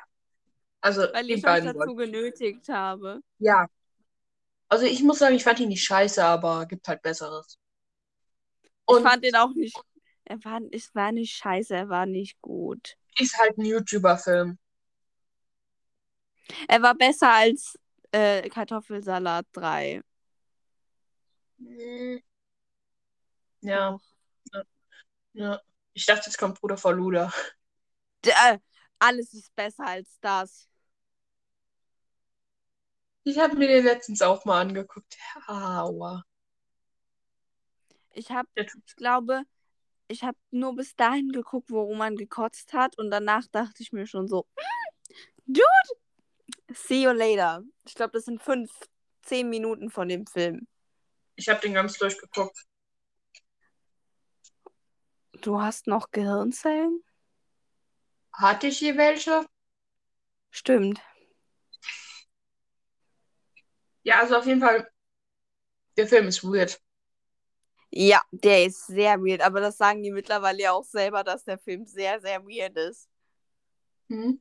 Also 0.81 1.01
weil 1.13 1.29
ich 1.29 1.45
euch 1.45 1.63
dazu 1.63 1.93
genötigt 1.93 2.67
habe. 2.69 3.21
Ja. 3.37 3.67
Also 4.69 4.85
ich 4.85 5.03
muss 5.03 5.19
sagen, 5.19 5.35
ich 5.35 5.43
fand 5.43 5.59
ihn 5.59 5.69
nicht 5.69 5.83
scheiße, 5.83 6.23
aber 6.23 6.65
gibt 6.65 6.87
halt 6.87 7.01
Besseres. 7.01 7.57
Ich 8.87 8.95
Und 8.95 9.03
fand 9.03 9.23
den 9.23 9.35
auch 9.35 9.53
nicht. 9.53 9.77
Er 10.25 10.43
war, 10.43 10.61
es 10.71 10.93
war 10.93 11.11
nicht 11.11 11.35
scheiße, 11.35 11.75
er 11.75 11.89
war 11.89 12.05
nicht 12.05 12.39
gut. 12.41 12.97
ist 13.19 13.37
halt 13.37 13.55
ein 13.59 13.65
YouTuber-Film. 13.65 14.57
Er 16.67 16.81
war 16.81 16.95
besser 16.95 17.31
als 17.33 17.77
äh, 18.11 18.47
Kartoffelsalat 18.49 19.45
3. 19.53 20.01
Hm. 21.59 22.19
Ja, 23.61 23.99
ja. 25.33 25.61
Ich 25.93 26.05
dachte, 26.05 26.27
jetzt 26.27 26.37
kommt 26.37 26.59
Bruder 26.59 26.77
vor 26.77 26.93
Luder. 26.93 27.33
D 28.25 28.29
äh, 28.31 28.59
alles 28.99 29.33
ist 29.33 29.53
besser 29.55 29.85
als 29.85 30.19
das. 30.21 30.68
Ich 33.23 33.37
habe 33.37 33.55
mir 33.55 33.67
den 33.67 33.85
letztens 33.85 34.21
auch 34.21 34.45
mal 34.45 34.61
angeguckt. 34.61 35.17
Aua. 35.47 36.23
Ich 38.11 38.31
habe, 38.31 38.49
ich 38.55 38.95
glaube, 38.95 39.43
ich 40.07 40.23
habe 40.23 40.37
nur 40.51 40.75
bis 40.75 40.95
dahin 40.95 41.31
geguckt, 41.31 41.69
wo 41.69 41.81
Roman 41.83 42.15
gekotzt 42.15 42.73
hat 42.73 42.97
und 42.97 43.11
danach 43.11 43.45
dachte 43.51 43.83
ich 43.83 43.91
mir 43.91 44.07
schon 44.07 44.27
so, 44.27 44.47
"Mm, 44.55 45.53
Dude, 45.53 46.73
see 46.73 47.03
you 47.03 47.11
later. 47.11 47.63
Ich 47.85 47.95
glaube, 47.95 48.11
das 48.13 48.25
sind 48.25 48.41
fünf, 48.41 48.71
zehn 49.21 49.49
Minuten 49.49 49.89
von 49.89 50.07
dem 50.09 50.25
Film. 50.25 50.67
Ich 51.35 51.47
habe 51.49 51.61
den 51.61 51.73
ganz 51.73 51.97
durchgeguckt. 51.97 52.65
Du 55.41 55.61
hast 55.61 55.87
noch 55.87 56.11
Gehirnzellen? 56.11 57.03
Hatte 58.33 58.67
ich 58.67 58.79
hier 58.79 58.97
welche? 58.97 59.45
Stimmt. 60.49 61.01
Ja, 64.09 64.19
also 64.21 64.37
auf 64.37 64.45
jeden 64.47 64.59
Fall, 64.61 64.89
der 65.97 66.07
Film 66.07 66.27
ist 66.27 66.43
weird. 66.43 66.81
Ja, 67.91 68.21
der 68.31 68.65
ist 68.65 68.87
sehr 68.87 69.19
weird, 69.19 69.41
aber 69.41 69.61
das 69.61 69.77
sagen 69.77 70.03
die 70.03 70.11
mittlerweile 70.11 70.61
ja 70.63 70.71
auch 70.73 70.83
selber, 70.83 71.23
dass 71.23 71.43
der 71.43 71.57
Film 71.59 71.85
sehr, 71.85 72.19
sehr 72.21 72.43
weird 72.45 72.75
ist. 72.77 73.09
Mhm. 74.09 74.39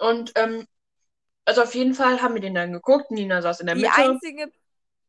Und, 0.00 0.32
ähm, 0.34 0.66
also 1.46 1.62
auf 1.62 1.74
jeden 1.74 1.94
Fall 1.94 2.22
haben 2.22 2.34
wir 2.34 2.42
den 2.42 2.54
dann 2.54 2.72
geguckt. 2.72 3.10
Nina 3.12 3.42
saß 3.42 3.60
in 3.60 3.66
der 3.66 3.74
Die 3.74 3.86
Mitte. 3.86 3.88
einzige, 3.88 4.52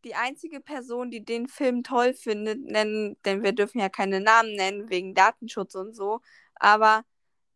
die 0.03 0.15
einzige 0.15 0.61
Person, 0.61 1.11
die 1.11 1.23
den 1.25 1.47
Film 1.47 1.83
toll 1.83 2.13
findet, 2.13 2.61
nennen, 2.61 3.17
denn 3.25 3.43
wir 3.43 3.53
dürfen 3.53 3.79
ja 3.79 3.89
keine 3.89 4.19
Namen 4.21 4.55
nennen 4.55 4.89
wegen 4.89 5.15
Datenschutz 5.15 5.75
und 5.75 5.95
so, 5.95 6.21
aber 6.55 7.03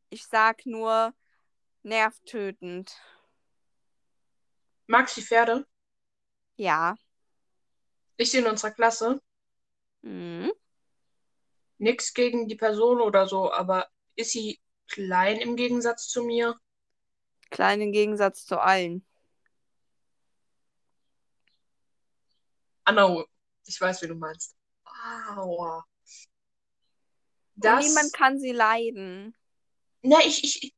ich 0.10 0.26
sag 0.28 0.66
nur 0.66 1.14
nervtötend. 1.84 2.94
Magst 4.88 5.18
du 5.18 5.22
Pferde? 5.22 5.66
Ja. 6.58 6.96
Ich 8.18 8.34
in 8.36 8.48
unserer 8.48 8.72
Klasse. 8.72 9.22
Mhm. 10.04 10.52
Nix 11.78 12.14
gegen 12.14 12.48
die 12.48 12.56
Person 12.56 13.02
oder 13.02 13.28
so, 13.28 13.52
aber 13.52 13.90
ist 14.16 14.32
sie 14.32 14.62
klein 14.88 15.38
im 15.38 15.56
Gegensatz 15.56 16.08
zu 16.08 16.24
mir? 16.24 16.56
Kleinen 17.50 17.92
Gegensatz 17.92 18.46
zu 18.46 18.60
allen. 18.60 19.06
Anna, 22.86 23.24
ich 23.66 23.82
weiß, 23.82 24.02
wie 24.04 24.08
du 24.08 24.16
meinst. 24.16 24.56
Aua. 25.36 25.84
Und 27.56 27.66
Das. 27.66 27.86
niemand 27.86 28.14
kann 28.14 28.40
sie 28.40 28.52
leiden. 28.52 29.36
Na, 30.04 30.20
ich, 30.26 30.44
ich, 30.44 30.76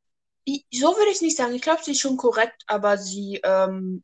so 0.72 0.96
würde 0.96 1.10
ich 1.10 1.16
es 1.16 1.22
nicht 1.22 1.36
sagen. 1.36 1.54
Ich 1.54 1.62
glaube, 1.62 1.82
sie 1.82 1.92
ist 1.92 2.00
schon 2.00 2.16
korrekt, 2.16 2.62
aber 2.66 2.98
sie, 2.98 3.40
ähm, 3.44 4.02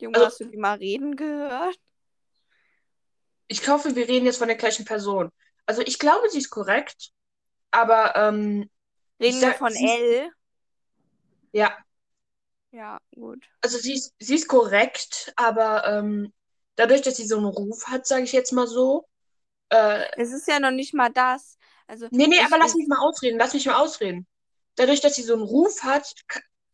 Junge, 0.00 0.16
Also- 0.16 0.26
hast 0.26 0.40
du 0.40 0.44
die 0.46 0.56
mal 0.56 0.76
reden 0.76 1.16
gehört? 1.16 1.78
ich 3.48 3.66
hoffe, 3.68 3.94
wir 3.94 4.08
reden 4.08 4.26
jetzt 4.26 4.38
von 4.38 4.48
der 4.48 4.56
gleichen 4.56 4.84
Person. 4.84 5.30
Also 5.66 5.82
ich 5.82 5.98
glaube, 5.98 6.28
sie 6.30 6.38
ist 6.38 6.50
korrekt, 6.50 7.10
aber 7.70 8.14
ähm, 8.16 8.68
Reden 9.20 9.40
wir 9.40 9.54
von 9.54 9.72
sie- 9.72 9.86
L? 9.86 10.30
ja, 11.52 11.76
Ja, 12.72 12.98
gut. 13.14 13.46
also 13.62 13.78
sie 13.78 13.94
ist, 13.94 14.14
sie 14.18 14.34
ist 14.34 14.48
korrekt, 14.48 15.32
aber 15.36 15.86
ähm, 15.86 16.32
dadurch, 16.74 17.02
dass 17.02 17.16
sie 17.16 17.26
so 17.26 17.36
einen 17.36 17.46
Ruf 17.46 17.86
hat, 17.86 18.06
sage 18.06 18.24
ich 18.24 18.32
jetzt 18.32 18.52
mal 18.52 18.66
so, 18.66 19.08
äh, 19.70 20.04
Es 20.20 20.32
ist 20.32 20.46
ja 20.48 20.60
noch 20.60 20.70
nicht 20.70 20.92
mal 20.94 21.10
das. 21.10 21.56
Also, 21.86 22.08
nee, 22.10 22.26
nee, 22.26 22.40
aber 22.40 22.58
lass 22.58 22.72
ich, 22.72 22.76
mich 22.76 22.88
mal 22.88 22.98
ausreden, 22.98 23.38
lass 23.38 23.54
mich 23.54 23.66
mal 23.66 23.76
ausreden. 23.76 24.26
Dadurch, 24.76 25.00
dass 25.00 25.14
sie 25.14 25.22
so 25.22 25.34
einen 25.34 25.42
Ruf 25.42 25.82
hat, 25.82 26.14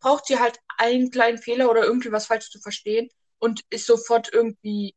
braucht 0.00 0.26
sie 0.26 0.38
halt 0.38 0.58
einen 0.78 1.10
kleinen 1.10 1.38
Fehler 1.38 1.70
oder 1.70 1.84
irgendwie 1.84 2.12
was 2.12 2.26
falsch 2.26 2.50
zu 2.50 2.60
verstehen 2.60 3.08
und 3.38 3.62
ist 3.70 3.86
sofort 3.86 4.32
irgendwie 4.32 4.94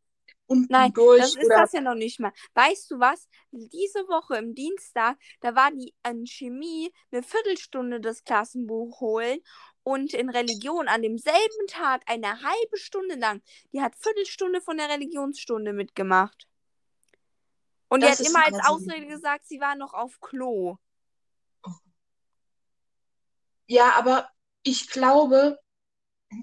unten 0.47 0.71
Nein, 0.71 0.93
durch 0.93 1.21
das 1.21 1.35
ist 1.35 1.45
oder 1.45 1.61
das 1.61 1.71
ja 1.73 1.81
noch 1.81 1.95
nicht 1.95 2.19
mal. 2.19 2.31
Weißt 2.53 2.91
du 2.91 2.99
was? 2.99 3.27
Diese 3.51 3.99
Woche 4.07 4.37
im 4.37 4.53
Dienstag, 4.53 5.17
da 5.41 5.55
war 5.55 5.71
die 5.71 5.93
an 6.03 6.25
Chemie 6.25 6.91
eine 7.11 7.23
Viertelstunde 7.23 7.99
das 7.99 8.23
Klassenbuch 8.23 8.99
holen 8.99 9.39
und 9.83 10.13
in 10.13 10.29
Religion 10.29 10.87
an 10.87 11.01
demselben 11.01 11.67
Tag 11.67 12.03
eine 12.07 12.41
halbe 12.41 12.77
Stunde 12.77 13.15
lang. 13.15 13.41
Die 13.73 13.81
hat 13.81 13.95
Viertelstunde 13.95 14.61
von 14.61 14.77
der 14.77 14.89
Religionsstunde 14.89 15.73
mitgemacht. 15.73 16.47
Und 17.87 18.01
die 18.01 18.07
Das 18.07 18.19
hat 18.19 18.25
ist 18.25 18.29
immer 18.29 18.45
als 18.45 18.59
Ausrede 18.67 19.05
gesagt, 19.07 19.47
sie 19.47 19.59
war 19.59 19.75
noch 19.75 19.93
auf 19.93 20.19
Klo. 20.19 20.77
Ja, 23.67 23.93
aber 23.93 24.29
ich 24.63 24.89
glaube, 24.89 25.59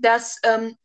dass, 0.00 0.38
ähm, 0.44 0.76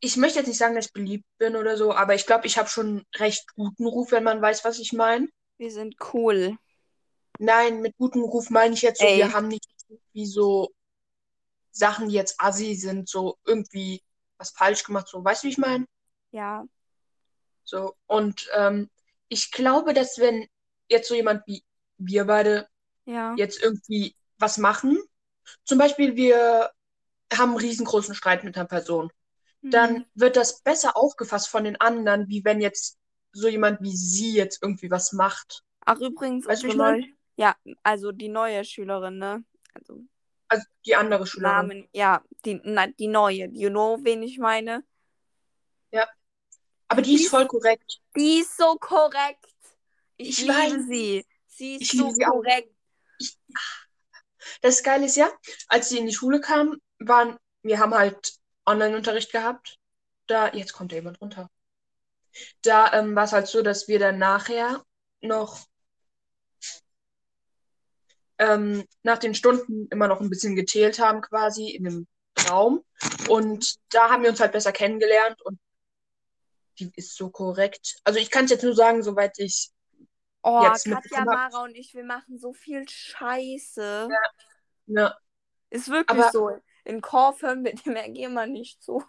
ich 0.00 0.16
möchte 0.16 0.38
jetzt 0.38 0.48
nicht 0.48 0.58
sagen, 0.58 0.74
dass 0.74 0.86
ich 0.86 0.92
beliebt 0.92 1.26
bin 1.38 1.56
oder 1.56 1.76
so, 1.76 1.92
aber 1.94 2.14
ich 2.14 2.26
glaube, 2.26 2.46
ich 2.46 2.58
habe 2.58 2.68
schon 2.68 2.86
einen 2.86 3.06
recht 3.16 3.54
guten 3.54 3.86
Ruf, 3.86 4.12
wenn 4.12 4.24
man 4.24 4.42
weiß, 4.42 4.64
was 4.64 4.78
ich 4.78 4.92
meine. 4.92 5.28
Wir 5.56 5.70
sind 5.70 5.96
cool. 6.12 6.56
Nein, 7.38 7.80
mit 7.80 7.96
gutem 7.96 8.22
Ruf 8.22 8.50
meine 8.50 8.74
ich 8.74 8.82
jetzt 8.82 9.00
so, 9.00 9.06
Ey. 9.06 9.18
wir 9.18 9.32
haben 9.32 9.48
nicht 9.48 9.66
irgendwie 9.88 10.26
so 10.26 10.72
Sachen, 11.70 12.08
die 12.08 12.14
jetzt 12.14 12.36
assi 12.38 12.74
sind, 12.74 13.08
so 13.08 13.38
irgendwie 13.44 14.02
was 14.36 14.50
falsch 14.50 14.84
gemacht, 14.84 15.08
so, 15.08 15.24
weißt 15.24 15.42
du, 15.42 15.46
wie 15.46 15.52
ich 15.52 15.58
meine? 15.58 15.86
Ja. 16.30 16.64
So, 17.64 17.94
und 18.06 18.48
ähm, 18.54 18.90
ich 19.28 19.50
glaube, 19.50 19.94
dass 19.94 20.18
wenn 20.18 20.46
jetzt 20.88 21.08
so 21.08 21.14
jemand 21.14 21.46
wie 21.46 21.64
wir 21.98 22.24
beide 22.26 22.68
Ja. 23.06 23.34
jetzt 23.36 23.62
irgendwie 23.62 24.14
was 24.38 24.58
machen, 24.58 24.98
zum 25.64 25.78
Beispiel 25.78 26.16
wir 26.16 26.70
haben 27.32 27.50
einen 27.50 27.58
riesengroßen 27.60 28.14
Streit 28.14 28.44
mit 28.44 28.56
einer 28.56 28.66
Person. 28.66 29.10
dann 29.62 29.94
Mhm. 29.94 30.04
wird 30.14 30.36
das 30.36 30.60
besser 30.60 30.96
aufgefasst 30.96 31.48
von 31.48 31.64
den 31.64 31.80
anderen, 31.80 32.28
wie 32.28 32.44
wenn 32.44 32.60
jetzt 32.60 32.98
so 33.32 33.48
jemand 33.48 33.80
wie 33.80 33.96
sie 33.96 34.34
jetzt 34.34 34.62
irgendwie 34.62 34.90
was 34.90 35.12
macht. 35.12 35.62
Ach, 35.86 35.98
übrigens, 35.98 36.46
Weißt 36.46 36.62
du, 36.62 36.66
unsere 36.68 36.90
ich 36.90 37.00
neue. 37.00 37.14
Ja, 37.36 37.56
also 37.82 38.12
die 38.12 38.28
neue 38.28 38.64
Schülerin, 38.64 39.18
ne? 39.18 39.44
Also 39.74 40.02
Also 40.48 40.64
die 40.86 40.94
andere 40.94 41.26
Schülerin. 41.26 41.68
Namen, 41.68 41.88
ja, 41.92 42.22
die, 42.44 42.60
na, 42.62 42.86
die 42.86 43.08
neue. 43.08 43.48
You 43.52 43.70
know, 43.70 43.98
wen 44.02 44.22
ich 44.22 44.38
meine? 44.38 44.84
Aber 46.88 47.02
die 47.02 47.14
ist 47.14 47.28
voll 47.28 47.46
korrekt. 47.46 48.00
Die 48.16 48.40
ist 48.40 48.56
so 48.56 48.76
korrekt. 48.76 49.44
Ich, 50.16 50.28
Ich 50.28 50.40
liebe 50.42 50.52
weiß. 50.52 50.86
sie. 50.88 51.24
Sie 51.48 51.76
ist 51.76 51.82
Ich 51.82 51.90
so 51.92 52.12
korrekt. 52.12 52.70
Das 54.62 54.82
Geile 54.82 55.06
ist 55.06 55.16
ja, 55.16 55.30
als 55.68 55.88
sie 55.88 55.98
in 55.98 56.06
die 56.06 56.14
Schule 56.14 56.40
kam, 56.40 56.76
waren, 56.98 57.36
wir 57.62 57.78
haben 57.78 57.94
halt 57.94 58.34
Online-Unterricht 58.66 59.32
gehabt. 59.32 59.78
Da, 60.26 60.52
jetzt 60.52 60.72
kommt 60.72 60.92
da 60.92 60.96
jemand 60.96 61.20
runter. 61.20 61.50
Da 62.62 62.92
ähm, 62.92 63.14
war 63.14 63.24
es 63.24 63.32
halt 63.32 63.46
so, 63.46 63.62
dass 63.62 63.88
wir 63.88 63.98
dann 63.98 64.18
nachher 64.18 64.82
noch 65.20 65.66
ähm, 68.38 68.84
nach 69.02 69.18
den 69.18 69.34
Stunden 69.34 69.86
immer 69.90 70.08
noch 70.08 70.20
ein 70.20 70.30
bisschen 70.30 70.56
gezählt 70.56 70.98
haben, 70.98 71.20
quasi 71.20 71.70
in 71.70 71.84
dem 71.84 72.06
Raum. 72.48 72.84
Und 73.28 73.76
da 73.90 74.10
haben 74.10 74.22
wir 74.22 74.30
uns 74.30 74.40
halt 74.40 74.52
besser 74.52 74.72
kennengelernt 74.72 75.40
und 75.42 75.58
die 76.78 76.90
ist 76.96 77.16
so 77.16 77.30
korrekt. 77.30 77.96
Also 78.04 78.18
ich 78.18 78.30
kann 78.30 78.46
es 78.46 78.50
jetzt 78.50 78.64
nur 78.64 78.74
sagen, 78.74 79.02
soweit 79.02 79.38
ich 79.38 79.70
Oh, 80.46 80.62
Jetzt 80.62 80.84
Katja. 80.84 81.24
Mara 81.24 81.62
und 81.62 81.74
ich, 81.74 81.94
wir 81.94 82.04
machen 82.04 82.38
so 82.38 82.52
viel 82.52 82.86
Scheiße. 82.88 84.08
ne, 84.86 85.16
Ist 85.70 85.88
wirklich 85.88 86.20
Aber- 86.20 86.30
so. 86.30 86.50
In 86.84 87.00
Korf 87.00 87.40
hören 87.40 87.64
wir 87.64 87.74
dem 87.74 87.96
RG 87.96 88.24
immer 88.24 88.46
nicht 88.46 88.82
zu. 88.82 89.02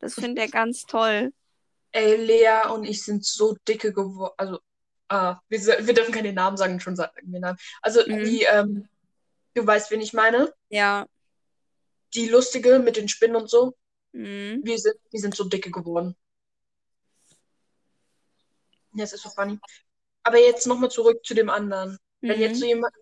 Das 0.00 0.14
findet 0.14 0.38
er 0.44 0.50
ganz 0.50 0.82
toll. 0.84 1.32
ey, 1.92 2.16
Lea 2.16 2.68
und 2.72 2.82
ich 2.84 3.04
sind 3.04 3.24
so 3.24 3.56
dicke 3.68 3.92
geworden. 3.92 4.34
Also, 4.36 4.58
ah, 5.08 5.38
wir, 5.48 5.60
wir 5.86 5.94
dürfen 5.94 6.12
keine 6.12 6.32
Namen 6.32 6.56
sagen, 6.56 6.80
schon 6.80 6.96
sagen 6.96 7.12
wir 7.22 7.38
Namen. 7.38 7.56
Also 7.80 8.00
Mhm. 8.04 8.24
die, 8.24 8.42
ähm, 8.42 8.88
du 9.54 9.64
weißt, 9.64 9.92
wen 9.92 10.00
ich 10.00 10.12
meine? 10.12 10.52
Ja. 10.70 11.06
Die 12.14 12.26
lustige 12.28 12.80
mit 12.80 12.96
den 12.96 13.06
Spinnen 13.08 13.36
und 13.36 13.48
so. 13.48 13.76
Mhm. 14.10 14.60
Wir 14.64 14.76
sind, 14.78 14.96
wir 15.12 15.20
sind 15.20 15.36
so 15.36 15.44
dicke 15.44 15.70
geworden. 15.70 16.16
Ja, 18.94 19.04
es 19.04 19.12
ist 19.12 19.22
so 19.22 19.28
funny. 19.30 19.60
Aber 20.24 20.38
jetzt 20.38 20.66
nochmal 20.66 20.90
zurück 20.90 21.24
zu 21.24 21.34
dem 21.34 21.48
anderen. 21.50 21.98
Wenn 22.20 22.40
jetzt 22.40 22.58
so 22.58 22.64
Mhm. 22.64 22.68
jemand, 22.70 22.94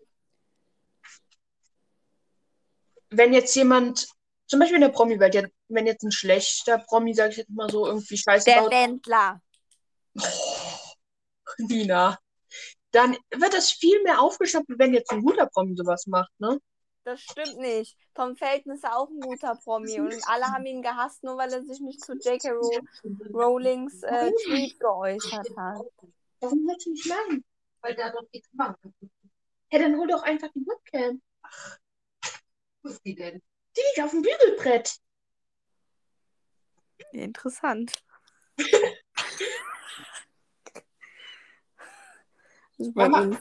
wenn 3.11 3.33
jetzt 3.33 3.55
jemand, 3.55 4.09
zum 4.47 4.59
Beispiel 4.61 4.77
in 4.77 4.83
der 4.83 4.89
Promi-Welt, 4.89 5.51
wenn 5.69 5.87
jetzt 5.87 6.03
ein 6.03 6.13
schlechter 6.13 6.79
Promi, 6.79 7.15
sag 7.15 7.31
ich 7.31 7.39
jetzt 7.39 7.51
mal 7.51 7.71
so, 7.71 7.87
irgendwie 7.87 8.17
Scheiße 8.17 8.45
Der 8.51 8.61
baut, 8.63 8.73
Wendler. 8.73 9.41
Nina, 11.59 12.19
dann 12.91 13.17
wird 13.31 13.55
das 13.55 13.71
viel 13.71 14.03
mehr 14.03 14.21
aufgeschnappt, 14.21 14.67
wenn 14.79 14.93
jetzt 14.93 15.11
ein 15.13 15.23
guter 15.23 15.47
Promi 15.47 15.75
sowas 15.77 16.07
macht, 16.07 16.33
ne? 16.39 16.59
Das 17.05 17.21
stimmt 17.21 17.59
nicht. 17.59 17.97
Tom 18.15 18.37
Felton 18.37 18.75
ist 18.75 18.85
auch 18.85 19.09
ein 19.09 19.21
guter 19.21 19.57
Promi 19.57 20.01
und 20.01 20.15
alle 20.27 20.45
haben 20.47 20.67
ihn 20.67 20.83
gehasst, 20.83 21.25
nur 21.25 21.37
weil 21.37 21.53
er 21.53 21.63
sich 21.65 21.81
nicht 21.81 22.01
zu 22.01 22.13
J.K. 22.15 22.51
Row 22.51 22.81
Rowlings 23.35 24.03
äh, 24.05 24.31
Tweet 24.45 24.79
geäußert 24.79 25.49
hat. 25.57 25.83
Warum 26.43 26.69
hört 26.69 26.81
sie 26.81 26.91
nicht 26.91 27.07
lang? 27.07 27.45
Weil 27.83 27.95
da 27.95 28.11
doch 28.11 28.29
die 28.35 28.43
Kamera. 28.43 28.77
Ja, 29.71 29.79
dann 29.79 29.97
hol 29.97 30.09
doch 30.09 30.25
einfach 30.25 30.49
die 30.53 30.67
Webcam. 30.67 31.23
Wo 32.83 32.89
ist 32.89 33.01
die 33.05 33.15
denn? 33.15 33.41
Die 33.77 33.81
liegt 33.81 34.01
auf 34.03 34.11
dem 34.11 34.23
Bügelbrett. 34.23 34.99
Interessant. 37.13 37.93
Also 42.79 42.93
bei 42.93 43.09
Mama. 43.09 43.21
uns. 43.23 43.39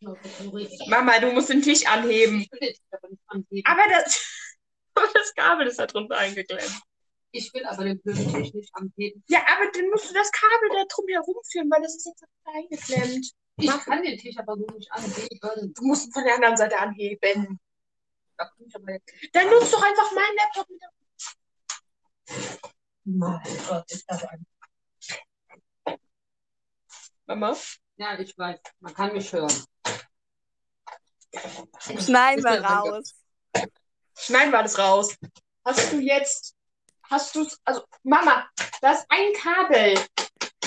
Ich. 0.00 0.88
Mama, 0.88 1.18
du 1.18 1.32
musst 1.32 1.50
den 1.50 1.60
Tisch 1.60 1.86
anheben. 1.86 2.46
Aber 3.64 3.82
das, 3.90 4.48
aber 4.94 5.08
das 5.12 5.34
Kabel 5.34 5.66
ist 5.66 5.78
da 5.78 5.86
drunter 5.86 6.16
eingeklemmt. 6.16 6.80
Ich 7.34 7.52
will 7.54 7.64
aber 7.64 7.84
den 7.84 7.98
blöden 8.00 8.30
Tisch 8.32 8.52
nicht 8.52 8.74
anheben. 8.74 9.24
Ja, 9.26 9.40
aber 9.48 9.70
dann 9.72 9.88
musst 9.88 10.10
du 10.10 10.14
das 10.14 10.30
Kabel 10.30 10.68
da 10.70 10.84
drum 10.84 11.06
herumführen, 11.08 11.70
weil 11.70 11.82
das 11.82 11.96
ist 11.96 12.06
jetzt 12.06 12.24
eingeklemmt. 12.44 13.32
Ich 13.56 13.66
Mach- 13.66 13.84
kann 13.84 14.02
den 14.02 14.18
Tisch 14.18 14.36
aber 14.38 14.54
so 14.56 14.66
nicht 14.66 14.92
anheben. 14.92 15.72
Du 15.74 15.82
musst 15.84 16.06
ihn 16.06 16.12
von 16.12 16.24
der 16.24 16.34
anderen 16.34 16.56
Seite 16.56 16.78
anheben. 16.78 17.58
Dann 18.36 19.50
nutzt 19.50 19.72
doch 19.72 19.82
einfach 19.82 20.12
meinen 20.12 20.36
Laptop 20.36 20.68
mit. 20.68 20.82
Mein 23.04 23.40
Gott, 23.66 23.90
ist 23.90 24.04
das 24.08 24.24
ein. 24.24 24.46
Mama? 27.26 27.56
Ja, 27.96 28.18
ich 28.18 28.36
weiß. 28.36 28.58
Man 28.80 28.94
kann 28.94 29.12
mich 29.12 29.32
hören. 29.32 29.52
Schneiden 31.98 32.44
wir 32.44 32.62
raus. 32.62 33.14
Schneiden 34.18 34.52
wir 34.52 34.62
das 34.62 34.78
raus. 34.78 35.16
Hast 35.64 35.92
du 35.92 36.00
jetzt. 36.00 36.54
Hast 37.10 37.34
du 37.34 37.46
Also, 37.64 37.84
Mama, 38.02 38.48
da 38.80 38.92
ist 38.92 39.04
ein 39.08 39.32
Kabel. 39.34 39.94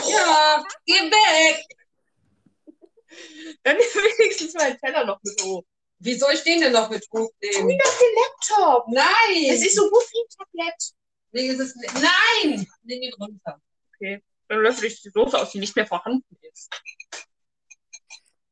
Ja, 0.07 0.63
geh 0.85 0.93
weg! 0.93 1.65
Dann 3.63 3.77
nimm 3.77 3.85
wenigstens 4.19 4.53
den 4.53 4.77
Teller 4.79 5.05
noch 5.05 5.19
mit 5.23 5.41
hoch. 5.41 5.63
Wie 5.99 6.15
soll 6.15 6.33
ich 6.33 6.43
den 6.43 6.59
denn 6.59 6.73
noch 6.73 6.89
mit 6.89 7.05
hochnehmen? 7.11 7.79
Auf 7.83 7.99
den 7.99 8.15
Laptop. 8.15 8.87
Nein! 8.89 9.45
Es 9.49 9.65
ist 9.65 9.75
so 9.75 9.89
gut 9.89 10.03
wie 10.11 10.21
ein 10.21 10.27
Tablett. 10.37 10.91
Nee, 11.31 11.47
ist 11.47 11.59
es 11.59 11.75
nicht. 11.75 11.93
Nein! 11.93 12.67
Nimm 12.83 13.01
ihn 13.01 13.13
runter. 13.13 13.59
Dann 14.47 14.59
löffel 14.59 14.85
ich 14.85 15.01
die 15.01 15.09
Soße 15.09 15.39
aus, 15.39 15.51
die 15.51 15.59
nicht 15.59 15.75
mehr 15.75 15.87
vorhanden 15.87 16.23
ist. 16.41 16.69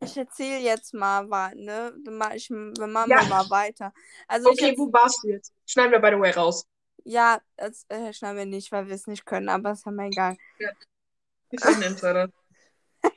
Ich 0.03 0.17
erzähle 0.17 0.59
jetzt 0.59 0.93
mal, 0.93 1.23
ne? 1.55 1.93
Ich, 2.35 2.49
wir 2.49 2.87
machen 2.87 3.11
Ja. 3.11 3.23
mal 3.23 3.49
weiter. 3.49 3.93
Also 4.27 4.49
ich 4.49 4.59
Okay, 4.59 4.69
jetzt, 4.71 4.79
wo 4.79 4.91
warst 4.91 5.19
du 5.23 5.29
jetzt? 5.29 5.53
Schneiden 5.65 5.91
wir 5.91 5.99
by 5.99 6.09
the 6.11 6.19
way 6.19 6.31
raus. 6.31 6.65
Ja, 7.03 7.41
das 7.57 7.85
äh, 7.89 8.13
schneiden 8.13 8.37
wir 8.37 8.45
nicht, 8.45 8.71
weil 8.71 8.87
wir 8.87 8.95
es 8.95 9.07
nicht 9.07 9.25
können, 9.25 9.49
aber 9.49 9.71
ist 9.71 9.85
ja 9.85 9.91
mir 9.91 10.07
egal. 10.07 10.37
Ich 11.51 11.61
bin 11.61 11.75
ein 11.75 11.81
Insider. 11.83 12.29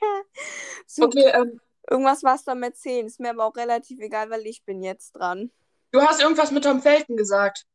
So, 0.85 1.05
Okay, 1.05 1.31
ähm, 1.33 1.59
Irgendwas 1.89 2.23
warst 2.23 2.47
du 2.47 2.51
am 2.51 2.63
erzählen, 2.63 3.05
ist 3.07 3.19
mir 3.19 3.29
aber 3.29 3.45
auch 3.45 3.55
relativ 3.55 3.99
egal, 3.99 4.29
weil 4.29 4.45
ich 4.45 4.63
bin 4.65 4.83
jetzt 4.83 5.13
dran. 5.13 5.51
du 5.91 6.01
hast 6.01 6.21
irgendwas 6.21 6.51
mit 6.51 6.65
Tom 6.65 6.81
Felton 6.81 7.15
gesagt. 7.15 7.65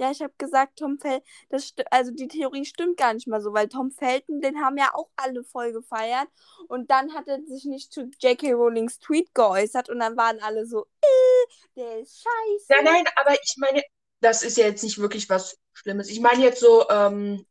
Ja, 0.00 0.10
ich 0.10 0.22
habe 0.22 0.32
gesagt, 0.38 0.78
Tom 0.78 0.98
Felton, 0.98 1.22
das 1.50 1.72
also 1.90 2.10
die 2.10 2.26
Theorie 2.26 2.64
stimmt 2.64 2.96
gar 2.96 3.14
nicht 3.14 3.28
mal 3.28 3.40
so, 3.40 3.52
weil 3.52 3.68
Tom 3.68 3.92
Felton, 3.92 4.40
den 4.40 4.60
haben 4.60 4.76
ja 4.78 4.92
auch 4.94 5.10
alle 5.14 5.44
voll 5.44 5.72
gefeiert 5.72 6.26
und 6.68 6.90
dann 6.90 7.14
hat 7.14 7.28
er 7.28 7.38
sich 7.44 7.64
nicht 7.64 7.92
zu 7.92 8.10
J.K. 8.18 8.54
Rowlings 8.54 8.98
Tweet 8.98 9.32
geäußert 9.34 9.88
und 9.88 10.00
dann 10.00 10.16
waren 10.16 10.40
alle 10.40 10.66
so, 10.66 10.86
äh, 11.02 11.46
der 11.76 12.00
ist 12.00 12.22
scheiße. 12.22 12.66
Ja, 12.70 12.82
nein, 12.82 13.04
aber 13.14 13.34
ich 13.34 13.54
meine, 13.58 13.82
das 14.20 14.42
ist 14.42 14.56
ja 14.56 14.64
jetzt 14.66 14.82
nicht 14.82 14.98
wirklich 14.98 15.28
was 15.28 15.58
Schlimmes. 15.82 16.08
Ich 16.08 16.20
meine 16.20 16.42
jetzt 16.42 16.60
so, 16.60 16.88
ähm, 16.90 17.44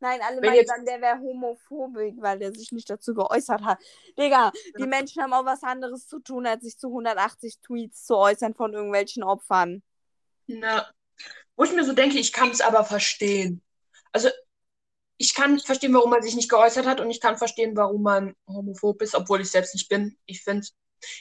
Nein, 0.00 0.20
alle 0.22 0.40
meinen 0.40 0.54
jetzt- 0.56 0.70
dann, 0.70 0.84
der 0.84 1.00
wäre 1.00 1.18
homophobisch, 1.18 2.14
weil 2.18 2.38
der 2.38 2.52
sich 2.52 2.72
nicht 2.72 2.90
dazu 2.90 3.14
geäußert 3.14 3.62
hat. 3.62 3.78
Digga, 4.18 4.52
die 4.78 4.86
Menschen 4.86 5.22
haben 5.22 5.32
auch 5.32 5.44
was 5.46 5.62
anderes 5.62 6.06
zu 6.06 6.18
tun, 6.20 6.46
als 6.46 6.62
sich 6.64 6.76
zu 6.76 6.88
180 6.90 7.58
Tweets 7.60 8.04
zu 8.04 8.16
äußern 8.16 8.54
von 8.54 8.72
irgendwelchen 8.74 9.22
Opfern. 9.22 9.82
na, 10.46 10.90
wo 11.56 11.64
ich 11.64 11.72
mir 11.72 11.84
so 11.84 11.92
denke, 11.94 12.18
ich 12.18 12.32
kann 12.32 12.50
es 12.50 12.60
aber 12.60 12.84
verstehen. 12.84 13.62
Also, 14.12 14.28
ich 15.16 15.32
kann 15.34 15.58
verstehen, 15.58 15.94
warum 15.94 16.10
man 16.10 16.22
sich 16.22 16.34
nicht 16.34 16.50
geäußert 16.50 16.86
hat 16.86 17.00
und 17.00 17.10
ich 17.10 17.20
kann 17.20 17.38
verstehen, 17.38 17.76
warum 17.76 18.02
man 18.02 18.34
homophob 18.48 19.00
ist, 19.00 19.14
obwohl 19.14 19.40
ich 19.40 19.50
selbst 19.50 19.72
nicht 19.74 19.88
bin. 19.88 20.18
Ich 20.26 20.42
finde 20.42 20.66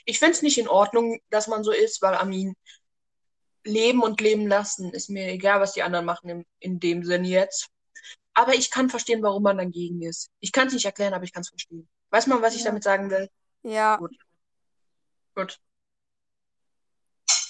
ich 0.05 0.19
find's 0.19 0.41
nicht 0.41 0.57
in 0.57 0.67
Ordnung, 0.67 1.19
dass 1.29 1.47
man 1.47 1.63
so 1.63 1.71
ist, 1.71 2.01
weil 2.01 2.15
Amin 2.15 2.55
leben 3.63 4.01
und 4.01 4.21
leben 4.21 4.47
lassen 4.47 4.91
ist 4.93 5.09
mir 5.09 5.27
egal, 5.29 5.59
was 5.61 5.73
die 5.73 5.83
anderen 5.83 6.05
machen 6.05 6.29
in, 6.29 6.45
in 6.59 6.79
dem 6.79 7.03
Sinn 7.03 7.23
jetzt. 7.25 7.67
Aber 8.33 8.53
ich 8.55 8.71
kann 8.71 8.89
verstehen, 8.89 9.21
warum 9.21 9.43
man 9.43 9.57
dagegen 9.57 10.01
ist. 10.01 10.31
Ich 10.39 10.51
kann 10.51 10.67
es 10.67 10.73
nicht 10.73 10.85
erklären, 10.85 11.13
aber 11.13 11.23
ich 11.23 11.33
kann 11.33 11.41
es 11.41 11.49
verstehen. 11.49 11.87
Weiß 12.09 12.27
man, 12.27 12.41
was 12.41 12.55
ich 12.55 12.61
Ja. 12.61 12.67
damit 12.67 12.83
sagen 12.83 13.09
will? 13.09 13.29
Ja. 13.63 13.97
Gut. 15.35 15.59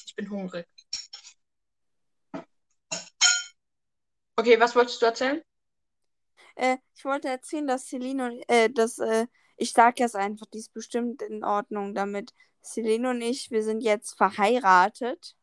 Ich 0.05 0.15
bin 0.15 0.29
hungrig. 0.29 0.67
Okay, 4.35 4.59
was 4.59 4.75
wolltest 4.75 5.01
du 5.01 5.05
erzählen? 5.05 5.41
Äh, 6.55 6.77
ich 6.95 7.05
wollte 7.05 7.29
erzählen, 7.29 7.67
dass 7.67 7.87
Celine 7.87 8.25
und, 8.27 8.43
äh, 8.49 8.69
dass, 8.69 8.99
äh, 8.99 9.27
ich 9.57 9.71
sag 9.73 9.99
jetzt 9.99 10.15
einfach, 10.15 10.45
die 10.47 10.59
ist 10.59 10.73
bestimmt 10.73 11.21
in 11.21 11.43
Ordnung 11.43 11.93
damit. 11.95 12.33
Celine 12.63 13.09
und 13.09 13.21
ich, 13.21 13.51
wir 13.51 13.63
sind 13.63 13.81
jetzt 13.81 14.15
verheiratet. 14.15 15.35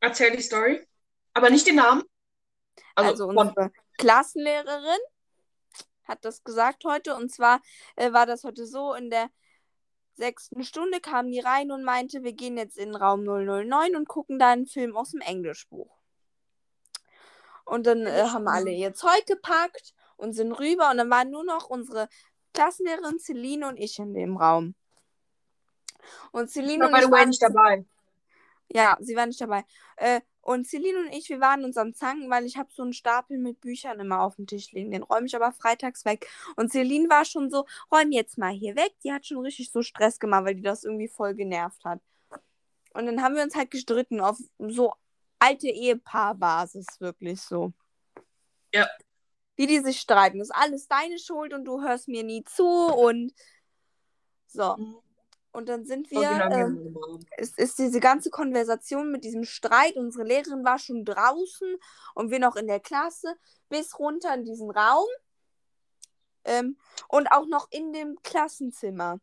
Erzähl 0.00 0.34
die 0.36 0.42
Story. 0.42 0.86
Aber 1.34 1.50
nicht 1.50 1.66
den 1.66 1.76
Namen. 1.76 2.02
Also, 2.94 3.10
Also, 3.10 3.26
unsere 3.28 3.70
Klassenlehrerin 3.98 5.00
hat 6.04 6.24
das 6.24 6.44
gesagt 6.44 6.84
heute. 6.84 7.14
Und 7.14 7.30
zwar 7.32 7.60
äh, 7.96 8.12
war 8.12 8.26
das 8.26 8.44
heute 8.44 8.66
so, 8.66 8.94
in 8.94 9.10
der 9.10 9.28
sechsten 10.14 10.64
Stunde 10.64 11.00
kam 11.00 11.30
die 11.30 11.40
rein 11.40 11.70
und 11.70 11.84
meinte, 11.84 12.22
wir 12.22 12.32
gehen 12.32 12.56
jetzt 12.56 12.78
in 12.78 12.94
Raum 12.94 13.24
009 13.24 13.96
und 13.96 14.08
gucken 14.08 14.38
da 14.38 14.50
einen 14.50 14.66
Film 14.66 14.96
aus 14.96 15.10
dem 15.10 15.20
Englischbuch. 15.20 15.94
Und 17.64 17.86
dann 17.86 18.06
äh, 18.06 18.28
haben 18.28 18.48
alle 18.48 18.70
ihr 18.70 18.94
Zeug 18.94 19.26
gepackt 19.26 19.94
und 20.16 20.32
sind 20.32 20.52
rüber. 20.52 20.90
Und 20.90 20.98
dann 20.98 21.10
waren 21.10 21.30
nur 21.30 21.44
noch 21.44 21.68
unsere 21.68 22.08
Klassenlehrerin 22.54 23.18
Celine 23.18 23.68
und 23.68 23.76
ich 23.76 23.98
in 23.98 24.14
dem 24.14 24.36
Raum. 24.36 24.74
Und 26.32 26.46
Ich 26.46 26.52
Celine 26.52 26.84
war 26.84 26.88
und 26.88 26.92
by 26.92 26.98
ich 27.00 27.04
the 27.04 27.10
way 27.10 27.26
nicht 27.26 27.42
dabei. 27.42 27.84
Ja, 28.68 28.96
sie 29.00 29.16
war 29.16 29.26
nicht 29.26 29.40
dabei. 29.40 29.64
Äh, 29.96 30.20
und 30.40 30.66
Celine 30.66 30.98
und 31.00 31.12
ich, 31.12 31.28
wir 31.28 31.40
waren 31.40 31.64
uns 31.64 31.76
am 31.76 31.94
Zanken, 31.94 32.30
weil 32.30 32.44
ich 32.44 32.56
habe 32.56 32.68
so 32.72 32.82
einen 32.82 32.92
Stapel 32.92 33.38
mit 33.38 33.60
Büchern 33.60 33.98
immer 33.98 34.20
auf 34.20 34.36
dem 34.36 34.46
Tisch 34.46 34.70
liegen. 34.72 34.92
Den 34.92 35.02
räume 35.02 35.26
ich 35.26 35.34
aber 35.34 35.52
freitags 35.52 36.04
weg. 36.04 36.28
Und 36.54 36.70
Celine 36.70 37.08
war 37.08 37.24
schon 37.24 37.50
so, 37.50 37.66
räum 37.92 38.12
jetzt 38.12 38.38
mal 38.38 38.52
hier 38.52 38.76
weg. 38.76 38.92
Die 39.02 39.12
hat 39.12 39.26
schon 39.26 39.38
richtig 39.38 39.72
so 39.72 39.82
Stress 39.82 40.20
gemacht, 40.20 40.44
weil 40.44 40.54
die 40.54 40.62
das 40.62 40.84
irgendwie 40.84 41.08
voll 41.08 41.34
genervt 41.34 41.84
hat. 41.84 42.00
Und 42.94 43.06
dann 43.06 43.22
haben 43.22 43.34
wir 43.34 43.42
uns 43.42 43.56
halt 43.56 43.70
gestritten 43.70 44.20
auf 44.20 44.38
so 44.58 44.94
alte 45.38 45.68
Ehepaarbasis, 45.68 46.86
wirklich 47.00 47.40
so. 47.42 47.72
Ja. 48.72 48.88
Wie 49.56 49.66
die 49.66 49.80
sich 49.80 50.00
streiten. 50.00 50.38
Das 50.38 50.48
ist 50.48 50.56
alles 50.56 50.88
deine 50.88 51.18
Schuld 51.18 51.54
und 51.54 51.64
du 51.64 51.82
hörst 51.82 52.08
mir 52.08 52.22
nie 52.22 52.44
zu 52.44 52.66
und 52.66 53.32
so. 54.46 55.02
Und 55.56 55.70
dann 55.70 55.86
sind 55.86 56.10
wir. 56.10 56.18
Original 56.18 56.52
ähm, 56.52 57.24
es 57.38 57.56
ist 57.56 57.78
diese 57.78 57.98
ganze 57.98 58.28
Konversation 58.28 59.10
mit 59.10 59.24
diesem 59.24 59.44
Streit. 59.44 59.96
Unsere 59.96 60.24
Lehrerin 60.24 60.66
war 60.66 60.78
schon 60.78 61.06
draußen 61.06 61.76
und 62.14 62.30
wir 62.30 62.38
noch 62.38 62.56
in 62.56 62.66
der 62.66 62.78
Klasse 62.78 63.34
bis 63.70 63.98
runter 63.98 64.34
in 64.34 64.44
diesen 64.44 64.70
Raum 64.70 65.08
ähm, 66.44 66.76
und 67.08 67.28
auch 67.28 67.46
noch 67.46 67.68
in 67.70 67.94
dem 67.94 68.18
Klassenzimmer. 68.22 69.18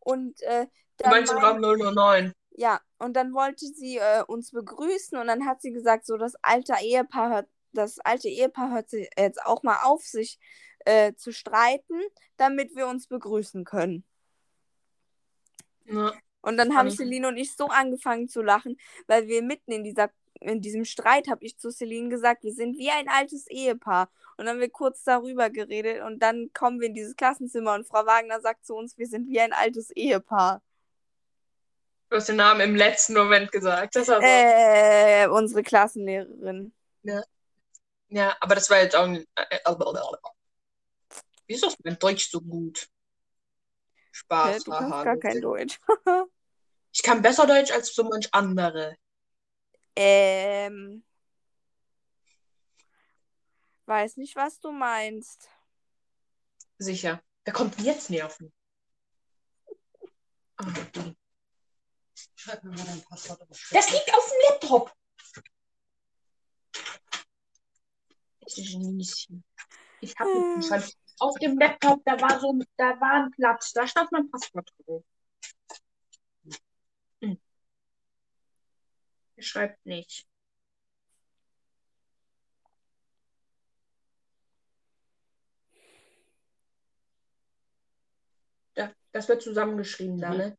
Und 0.00 0.42
äh, 0.42 0.66
dann 0.96 1.10
meinst 1.10 1.32
mein- 1.34 1.62
Raum 1.62 1.94
009. 1.94 2.32
ja, 2.50 2.80
und 2.98 3.14
dann 3.14 3.32
wollte 3.32 3.66
sie 3.66 3.98
äh, 3.98 4.24
uns 4.26 4.50
begrüßen 4.50 5.16
und 5.18 5.28
dann 5.28 5.46
hat 5.46 5.62
sie 5.62 5.70
gesagt, 5.70 6.04
so 6.04 6.16
das 6.16 6.34
alte 6.42 6.74
Ehepaar 6.80 7.30
hört, 7.30 7.48
das 7.72 8.00
alte 8.00 8.28
Ehepaar 8.28 8.72
hört 8.72 8.90
sich 8.90 9.08
jetzt 9.16 9.40
auch 9.46 9.62
mal 9.62 9.78
auf, 9.84 10.02
sich 10.02 10.40
äh, 10.80 11.14
zu 11.14 11.30
streiten, 11.32 12.00
damit 12.36 12.74
wir 12.74 12.88
uns 12.88 13.06
begrüßen 13.06 13.64
können. 13.64 14.04
Ja. 15.86 16.12
Und 16.42 16.56
dann 16.56 16.76
haben. 16.76 16.90
Celine 16.90 17.28
und 17.28 17.36
ich 17.36 17.54
so 17.54 17.66
angefangen 17.66 18.28
zu 18.28 18.42
lachen, 18.42 18.78
weil 19.06 19.28
wir 19.28 19.42
mitten 19.42 19.72
in 19.72 19.84
dieser 19.84 20.10
in 20.40 20.60
diesem 20.60 20.84
Streit 20.84 21.28
habe 21.28 21.44
ich 21.44 21.58
zu 21.58 21.70
Celine 21.70 22.08
gesagt, 22.08 22.44
wir 22.44 22.54
sind 22.54 22.78
wie 22.78 22.90
ein 22.90 23.08
altes 23.08 23.46
Ehepaar. 23.46 24.10
Und 24.36 24.46
dann 24.46 24.54
haben 24.54 24.60
wir 24.60 24.70
kurz 24.70 25.04
darüber 25.04 25.50
geredet 25.50 26.02
und 26.02 26.20
dann 26.20 26.50
kommen 26.54 26.80
wir 26.80 26.88
in 26.88 26.94
dieses 26.94 27.14
Klassenzimmer 27.14 27.74
und 27.74 27.86
Frau 27.86 28.06
Wagner 28.06 28.40
sagt 28.40 28.64
zu 28.64 28.74
uns, 28.74 28.96
wir 28.96 29.06
sind 29.06 29.28
wie 29.28 29.38
ein 29.38 29.52
altes 29.52 29.90
Ehepaar. 29.90 30.62
Du 32.08 32.16
hast 32.16 32.28
den 32.28 32.36
Namen 32.36 32.60
im 32.62 32.74
letzten 32.74 33.14
Moment 33.14 33.52
gesagt. 33.52 33.94
Das 33.94 34.08
war 34.08 34.20
so. 34.20 34.26
Äh, 34.26 35.28
unsere 35.28 35.62
Klassenlehrerin. 35.62 36.72
Ja, 38.08 38.36
aber 38.40 38.54
das 38.54 38.68
war 38.70 38.80
jetzt 38.80 38.96
auch 38.96 39.06
nicht. 39.06 39.28
Äh, 39.36 39.58
äh, 39.64 39.68
Wieso 41.46 41.68
ist 41.68 41.76
mein 41.84 41.98
Deutsch 41.98 42.30
so 42.30 42.40
gut? 42.40 42.88
Spaß. 44.12 44.64
du 44.64 44.70
kannst 44.70 44.92
haha, 44.92 45.04
gar 45.04 45.16
kein 45.16 45.40
Deutsch. 45.40 45.80
Ich 46.92 47.04
kann 47.04 47.22
besser 47.22 47.46
Deutsch 47.46 47.70
als 47.70 47.94
so 47.94 48.02
manch 48.02 48.28
andere. 48.32 48.96
ähm. 49.94 51.04
Weiß 53.86 54.16
nicht, 54.16 54.34
was 54.34 54.58
du 54.58 54.72
meinst. 54.72 55.48
Sicher. 56.78 57.22
Wer 57.44 57.52
kommt 57.52 57.78
denn 57.78 57.84
jetzt 57.84 58.10
nerven? 58.10 58.52
Du. 60.92 61.14
Schreib 62.34 62.64
mir 62.64 62.70
mal 62.70 62.84
dein 62.84 63.02
Passwort. 63.02 63.40
Das 63.70 63.92
liegt 63.92 64.12
auf 64.12 64.28
dem 64.28 64.50
Laptop. 64.50 64.92
Ich 70.00 70.18
habe 70.18 70.62
Schreib- 70.62 70.90
Auf 71.20 71.38
dem 71.38 71.58
Laptop, 71.58 72.02
da 72.04 72.18
war 72.20 72.40
so, 72.40 72.58
da 72.76 72.98
war 73.00 73.24
ein 73.24 73.30
Platz, 73.32 73.72
da 73.72 73.86
stand 73.86 74.10
mein 74.10 74.30
Passwort 74.30 74.70
drin. 74.86 75.04
Hm. 77.20 77.40
Er 79.36 79.42
schreibt 79.42 79.84
nicht. 79.84 80.26
Da, 88.74 88.92
das 89.12 89.28
wird 89.28 89.42
zusammengeschrieben 89.42 90.18
da, 90.18 90.30
Mhm. 90.30 90.36
ne? 90.38 90.58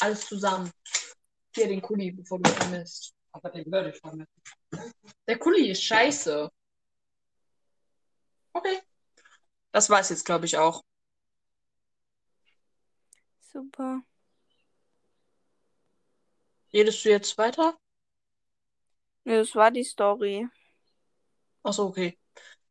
Alles 0.00 0.26
zusammen. 0.26 0.70
Hier 1.54 1.68
den 1.68 1.82
Kuli, 1.82 2.10
bevor 2.12 2.40
du 2.40 2.50
vermisst. 2.50 3.14
Aber 3.32 3.50
den 3.50 3.70
würde 3.70 3.90
ich 3.90 4.00
damit. 4.00 4.28
Der 5.28 5.38
Kuli 5.38 5.70
ist 5.70 5.82
scheiße. 5.84 6.50
Okay. 8.52 8.80
Das 9.72 9.88
war's 9.90 10.10
jetzt, 10.10 10.24
glaube 10.24 10.46
ich, 10.46 10.58
auch. 10.58 10.82
Super. 13.52 14.02
Redest 16.72 17.04
du 17.04 17.10
jetzt 17.10 17.36
weiter? 17.38 17.76
Nee, 19.24 19.36
das 19.36 19.54
war 19.54 19.70
die 19.70 19.84
Story. 19.84 20.48
Achso, 21.62 21.86
okay. 21.86 22.18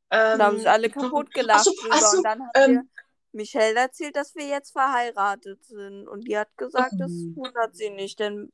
Da 0.09 0.37
haben 0.39 0.57
sich 0.57 0.65
Ähm, 0.65 0.71
alle 0.73 0.89
kaputt 0.89 1.33
gelacht 1.33 1.67
Achso, 1.67 1.71
achso, 1.89 2.17
und 2.17 2.23
dann 2.23 2.41
hat 2.45 2.51
ähm, 2.55 2.89
Michelle 3.31 3.79
erzählt, 3.79 4.15
dass 4.15 4.35
wir 4.35 4.45
jetzt 4.47 4.71
verheiratet 4.71 5.63
sind. 5.63 6.07
Und 6.07 6.27
die 6.27 6.37
hat 6.37 6.49
gesagt, 6.57 6.93
das 6.99 7.11
Oh. 7.11 7.35
wundert 7.35 7.75
sie 7.75 7.89
nicht, 7.89 8.19
denn 8.19 8.51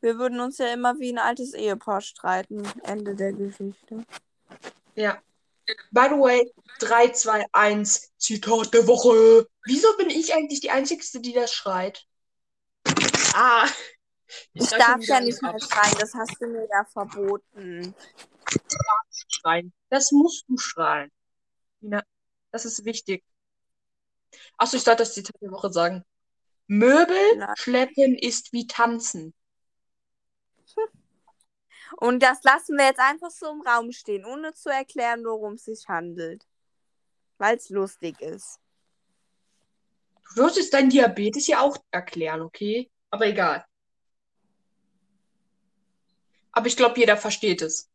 wir 0.00 0.18
würden 0.18 0.38
uns 0.38 0.58
ja 0.58 0.72
immer 0.72 0.98
wie 1.00 1.12
ein 1.12 1.18
altes 1.18 1.54
Ehepaar 1.54 2.00
streiten. 2.00 2.62
Ende 2.84 3.16
der 3.16 3.32
Geschichte. 3.32 4.04
ja. 4.94 5.20
By 5.90 6.08
the 6.08 6.16
way, 6.16 6.50
3, 6.80 7.12
2, 7.12 7.46
1, 7.52 8.12
Zitat 8.18 8.72
der 8.72 8.86
Woche. 8.86 9.46
Wieso 9.64 9.96
bin 9.96 10.10
ich 10.10 10.34
eigentlich 10.34 10.60
die 10.60 10.70
Einzige, 10.70 11.02
die 11.20 11.32
das 11.32 11.52
schreit? 11.52 12.04
Ah. 13.34 13.68
Ich 14.52 14.68
schreib 14.68 14.78
darf 14.78 15.04
ja 15.04 15.20
nicht 15.20 15.40
mehr 15.42 15.58
schreien, 15.58 15.94
das 15.98 16.14
hast 16.14 16.36
du 16.40 16.46
mir 16.46 16.68
ja 16.70 16.84
verboten. 16.92 17.94
schreien. 19.28 19.72
Das 19.90 20.12
musst 20.12 20.44
du 20.48 20.56
schreien. 20.58 21.10
Ja, 21.80 22.02
das 22.50 22.64
ist 22.64 22.84
wichtig. 22.84 23.24
Achso, 24.56 24.76
ich 24.76 24.82
sollte 24.82 25.02
das 25.02 25.14
Zitat 25.14 25.40
der 25.40 25.50
Woche 25.50 25.72
sagen. 25.72 26.04
Möbel 26.66 27.36
Nein. 27.36 27.54
schleppen 27.56 28.14
ist 28.16 28.52
wie 28.52 28.66
tanzen. 28.66 29.34
Und 31.96 32.22
das 32.22 32.42
lassen 32.42 32.76
wir 32.76 32.86
jetzt 32.86 33.00
einfach 33.00 33.30
so 33.30 33.50
im 33.50 33.62
Raum 33.62 33.92
stehen, 33.92 34.24
ohne 34.24 34.52
zu 34.54 34.68
erklären, 34.68 35.24
worum 35.24 35.54
es 35.54 35.64
sich 35.64 35.88
handelt. 35.88 36.46
Weil 37.38 37.56
es 37.56 37.70
lustig 37.70 38.20
ist. 38.20 38.58
Du 40.34 40.42
würdest 40.42 40.74
dein 40.74 40.90
Diabetes 40.90 41.46
ja 41.46 41.60
auch 41.60 41.76
erklären, 41.90 42.42
okay? 42.42 42.90
Aber 43.10 43.26
egal. 43.26 43.64
Aber 46.52 46.66
ich 46.66 46.76
glaube, 46.76 46.98
jeder 46.98 47.16
versteht 47.16 47.62
es. 47.62 47.88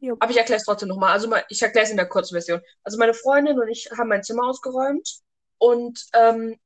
Jupp. 0.00 0.22
Aber 0.22 0.30
ich 0.30 0.38
erkläre 0.38 0.58
es 0.58 0.64
trotzdem 0.64 0.88
nochmal. 0.88 1.12
Also 1.12 1.32
ich 1.48 1.62
erkläre 1.62 1.84
es 1.84 1.90
in 1.90 1.96
der 1.96 2.08
kurzen 2.08 2.34
Version. 2.34 2.60
Also 2.82 2.98
meine 2.98 3.14
Freundin 3.14 3.58
und 3.58 3.68
ich 3.68 3.90
haben 3.96 4.08
mein 4.08 4.22
Zimmer 4.22 4.44
ausgeräumt 4.44 5.20
und 5.58 6.04
ähm, 6.12 6.58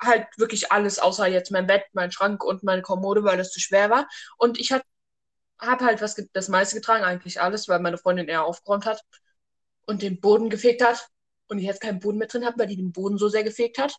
halt 0.00 0.26
wirklich 0.36 0.72
alles, 0.72 0.98
außer 0.98 1.26
jetzt 1.26 1.50
mein 1.50 1.66
Bett, 1.66 1.84
mein 1.92 2.12
Schrank 2.12 2.44
und 2.44 2.62
meine 2.62 2.82
Kommode, 2.82 3.24
weil 3.24 3.36
das 3.36 3.50
zu 3.50 3.60
schwer 3.60 3.90
war. 3.90 4.08
Und 4.36 4.58
ich 4.58 4.72
habe 5.60 5.70
hab 5.70 5.80
halt 5.82 6.00
was 6.02 6.16
das 6.32 6.48
meiste 6.48 6.76
getragen, 6.76 7.04
eigentlich 7.04 7.40
alles, 7.40 7.68
weil 7.68 7.80
meine 7.80 7.98
Freundin 7.98 8.28
eher 8.28 8.44
aufgeräumt 8.44 8.86
hat 8.86 9.02
und 9.86 10.02
den 10.02 10.20
Boden 10.20 10.50
gefegt 10.50 10.82
hat. 10.82 11.08
Und 11.46 11.58
ich 11.58 11.64
jetzt 11.64 11.82
keinen 11.82 12.00
Boden 12.00 12.18
mehr 12.18 12.28
drin 12.28 12.46
habe, 12.46 12.58
weil 12.58 12.68
die 12.68 12.76
den 12.76 12.92
Boden 12.92 13.18
so 13.18 13.28
sehr 13.28 13.44
gefegt 13.44 13.78
hat. 13.78 13.94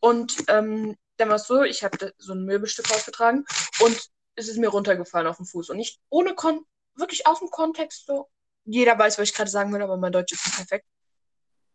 Und 0.00 0.36
ähm, 0.48 0.96
dann 1.16 1.28
war 1.28 1.36
es 1.36 1.46
so, 1.46 1.62
ich 1.62 1.82
habe 1.82 2.12
so 2.18 2.34
ein 2.34 2.44
Möbelstück 2.44 2.90
ausgetragen 2.90 3.44
und 3.80 4.10
es 4.34 4.48
ist 4.48 4.58
mir 4.58 4.68
runtergefallen 4.68 5.26
auf 5.26 5.36
den 5.38 5.46
Fuß. 5.46 5.70
Und 5.70 5.78
nicht 5.78 5.98
ohne 6.08 6.34
Kon 6.34 6.64
wirklich 6.94 7.26
aus 7.26 7.38
dem 7.38 7.50
Kontext 7.50 8.06
so. 8.06 8.28
Jeder 8.64 8.98
weiß, 8.98 9.18
was 9.18 9.28
ich 9.28 9.34
gerade 9.34 9.50
sagen 9.50 9.72
will, 9.72 9.82
aber 9.82 9.96
mein 9.96 10.12
Deutsch 10.12 10.32
ist 10.32 10.44
nicht 10.46 10.56
perfekt. 10.56 10.86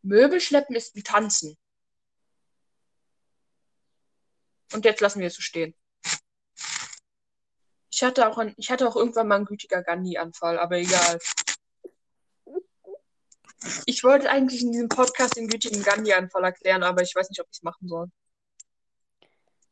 Möbel 0.01 0.39
schleppen 0.39 0.75
ist 0.75 0.95
wie 0.95 1.03
tanzen. 1.03 1.57
Und 4.73 4.85
jetzt 4.85 5.01
lassen 5.01 5.19
wir 5.19 5.27
es 5.27 5.35
so 5.35 5.41
stehen. 5.41 5.75
Ich 7.95 8.03
hatte 8.03 8.27
auch, 8.27 8.37
ein, 8.37 8.53
ich 8.57 8.69
hatte 8.69 8.89
auch 8.89 8.97
irgendwann 8.97 9.29
mal 9.29 9.35
einen 9.35 9.45
gütiger 9.45 9.81
Gandhi-Anfall, 9.81 10.59
aber 10.59 10.75
egal. 10.79 11.17
Ich 13.85 14.03
wollte 14.03 14.29
eigentlich 14.29 14.63
in 14.63 14.73
diesem 14.73 14.89
Podcast 14.89 15.37
den 15.37 15.47
gütigen 15.47 15.81
Gandhi-Anfall 15.81 16.43
erklären, 16.43 16.83
aber 16.83 17.03
ich 17.03 17.15
weiß 17.15 17.29
nicht, 17.29 17.39
ob 17.39 17.47
ich 17.49 17.55
es 17.59 17.63
machen 17.63 17.87
soll. 17.87 18.11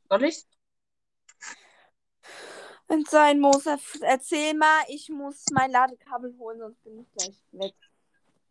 Soll? 0.08 0.32
Wenn 2.88 3.02
es 3.02 3.10
sein 3.12 3.42
muss, 3.42 3.66
erf- 3.66 4.02
erzähl 4.02 4.54
mal, 4.54 4.84
ich 4.88 5.10
muss 5.10 5.44
mein 5.52 5.72
Ladekabel 5.72 6.34
holen, 6.38 6.60
sonst 6.60 6.82
bin 6.86 7.02
ich 7.02 7.12
gleich 7.12 7.42
weg. 7.52 7.76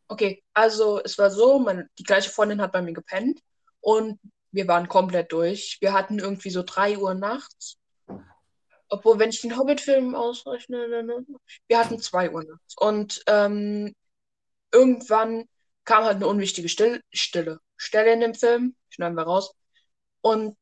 Okay, 0.08 0.44
also 0.52 1.00
es 1.02 1.16
war 1.16 1.30
so, 1.30 1.58
meine, 1.58 1.88
die 1.98 2.04
gleiche 2.04 2.28
Freundin 2.28 2.60
hat 2.60 2.72
bei 2.72 2.82
mir 2.82 2.92
gepennt 2.92 3.40
und 3.80 4.20
wir 4.50 4.68
waren 4.68 4.86
komplett 4.86 5.32
durch. 5.32 5.78
Wir 5.80 5.94
hatten 5.94 6.18
irgendwie 6.18 6.50
so 6.50 6.62
3 6.62 6.98
Uhr 6.98 7.14
nachts 7.14 7.78
Obwohl, 8.92 9.18
wenn 9.18 9.30
ich 9.30 9.40
den 9.40 9.56
Hobbit-Film 9.56 10.14
ausrechne, 10.14 10.86
ne, 10.86 11.02
ne, 11.02 11.24
wir 11.66 11.78
hatten 11.78 11.98
zwei 11.98 12.30
Uhr 12.30 12.44
nachts. 12.44 12.76
Und 12.76 13.22
ähm, 13.26 13.94
irgendwann 14.70 15.48
kam 15.84 16.04
halt 16.04 16.16
eine 16.16 16.26
unwichtige 16.26 16.68
Still 16.68 17.02
Stille. 17.10 17.58
Stelle 17.78 18.12
in 18.12 18.20
dem 18.20 18.34
Film, 18.34 18.76
schneiden 18.90 19.16
wir 19.16 19.22
raus. 19.22 19.54
Und 20.20 20.58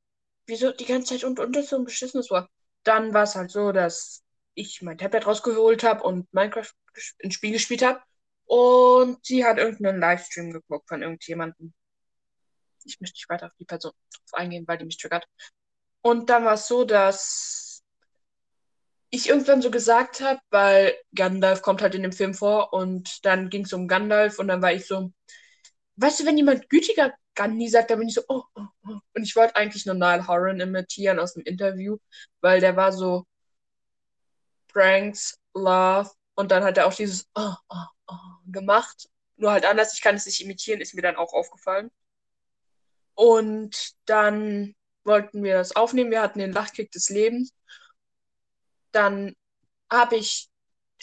wieso 0.46 0.70
die 0.70 0.84
ganze 0.84 1.18
Zeit 1.18 1.24
und, 1.24 1.40
das 1.56 1.70
so 1.70 1.76
ein 1.76 1.84
beschissenes 1.84 2.30
war. 2.30 2.48
Dann 2.84 3.12
war 3.14 3.24
es 3.24 3.34
halt 3.34 3.50
so, 3.50 3.72
dass 3.72 4.22
ich 4.54 4.80
mein 4.80 4.96
Tablet 4.96 5.26
rausgeholt 5.26 5.82
habe 5.82 6.04
und 6.04 6.32
Minecraft 6.32 6.70
ins 7.18 7.34
Spiel 7.34 7.50
gespielt 7.50 7.82
habe. 7.82 8.00
Und 8.44 9.26
sie 9.26 9.44
hat 9.44 9.58
irgendeinen 9.58 9.98
Livestream 9.98 10.52
geguckt 10.52 10.88
von 10.88 11.02
irgendjemandem. 11.02 11.74
Ich 12.84 13.00
möchte 13.00 13.16
nicht 13.16 13.28
weiter 13.28 13.46
auf 13.46 13.54
die 13.58 13.64
Person 13.64 13.90
drauf 14.12 14.34
eingehen, 14.34 14.68
weil 14.68 14.78
die 14.78 14.84
mich 14.84 14.98
triggert. 14.98 15.26
Und 16.00 16.30
dann 16.30 16.44
war 16.44 16.54
es 16.54 16.68
so, 16.68 16.84
dass 16.84 17.69
ich 19.10 19.28
irgendwann 19.28 19.62
so 19.62 19.70
gesagt 19.70 20.20
habe, 20.20 20.40
weil 20.50 20.94
Gandalf 21.14 21.62
kommt 21.62 21.82
halt 21.82 21.94
in 21.94 22.02
dem 22.02 22.12
Film 22.12 22.34
vor 22.34 22.72
und 22.72 23.24
dann 23.24 23.50
ging 23.50 23.64
es 23.64 23.72
um 23.72 23.88
Gandalf 23.88 24.38
und 24.38 24.48
dann 24.48 24.62
war 24.62 24.72
ich 24.72 24.86
so, 24.86 25.12
weißt 25.96 26.20
du, 26.20 26.26
wenn 26.26 26.36
jemand 26.36 26.68
gütiger 26.70 27.12
Gandhi 27.34 27.68
sagt, 27.68 27.90
dann 27.90 27.98
bin 27.98 28.08
ich 28.08 28.14
so, 28.14 28.22
oh, 28.28 28.42
oh, 28.54 28.66
oh. 28.86 28.98
Und 29.14 29.22
ich 29.22 29.36
wollte 29.36 29.56
eigentlich 29.56 29.86
nur 29.86 29.94
Niall 29.94 30.26
Horan 30.26 30.60
imitieren 30.60 31.18
aus 31.18 31.34
dem 31.34 31.42
Interview, 31.44 31.98
weil 32.40 32.60
der 32.60 32.76
war 32.76 32.92
so 32.92 33.26
Pranks, 34.68 35.38
Love 35.54 36.10
und 36.34 36.50
dann 36.50 36.64
hat 36.64 36.78
er 36.78 36.86
auch 36.86 36.94
dieses 36.94 37.28
oh, 37.34 37.54
oh, 37.68 37.84
oh 38.08 38.14
gemacht. 38.46 39.08
Nur 39.36 39.52
halt 39.52 39.64
anders, 39.64 39.94
ich 39.94 40.02
kann 40.02 40.16
es 40.16 40.26
nicht 40.26 40.40
imitieren, 40.40 40.80
ist 40.80 40.94
mir 40.94 41.02
dann 41.02 41.16
auch 41.16 41.32
aufgefallen. 41.32 41.90
Und 43.14 43.92
dann 44.06 44.74
wollten 45.04 45.42
wir 45.42 45.54
das 45.54 45.74
aufnehmen. 45.76 46.10
Wir 46.10 46.22
hatten 46.22 46.38
den 46.38 46.52
Lachkick 46.52 46.90
des 46.92 47.08
Lebens. 47.10 47.52
Dann 48.92 49.34
habe 49.90 50.16
ich 50.16 50.48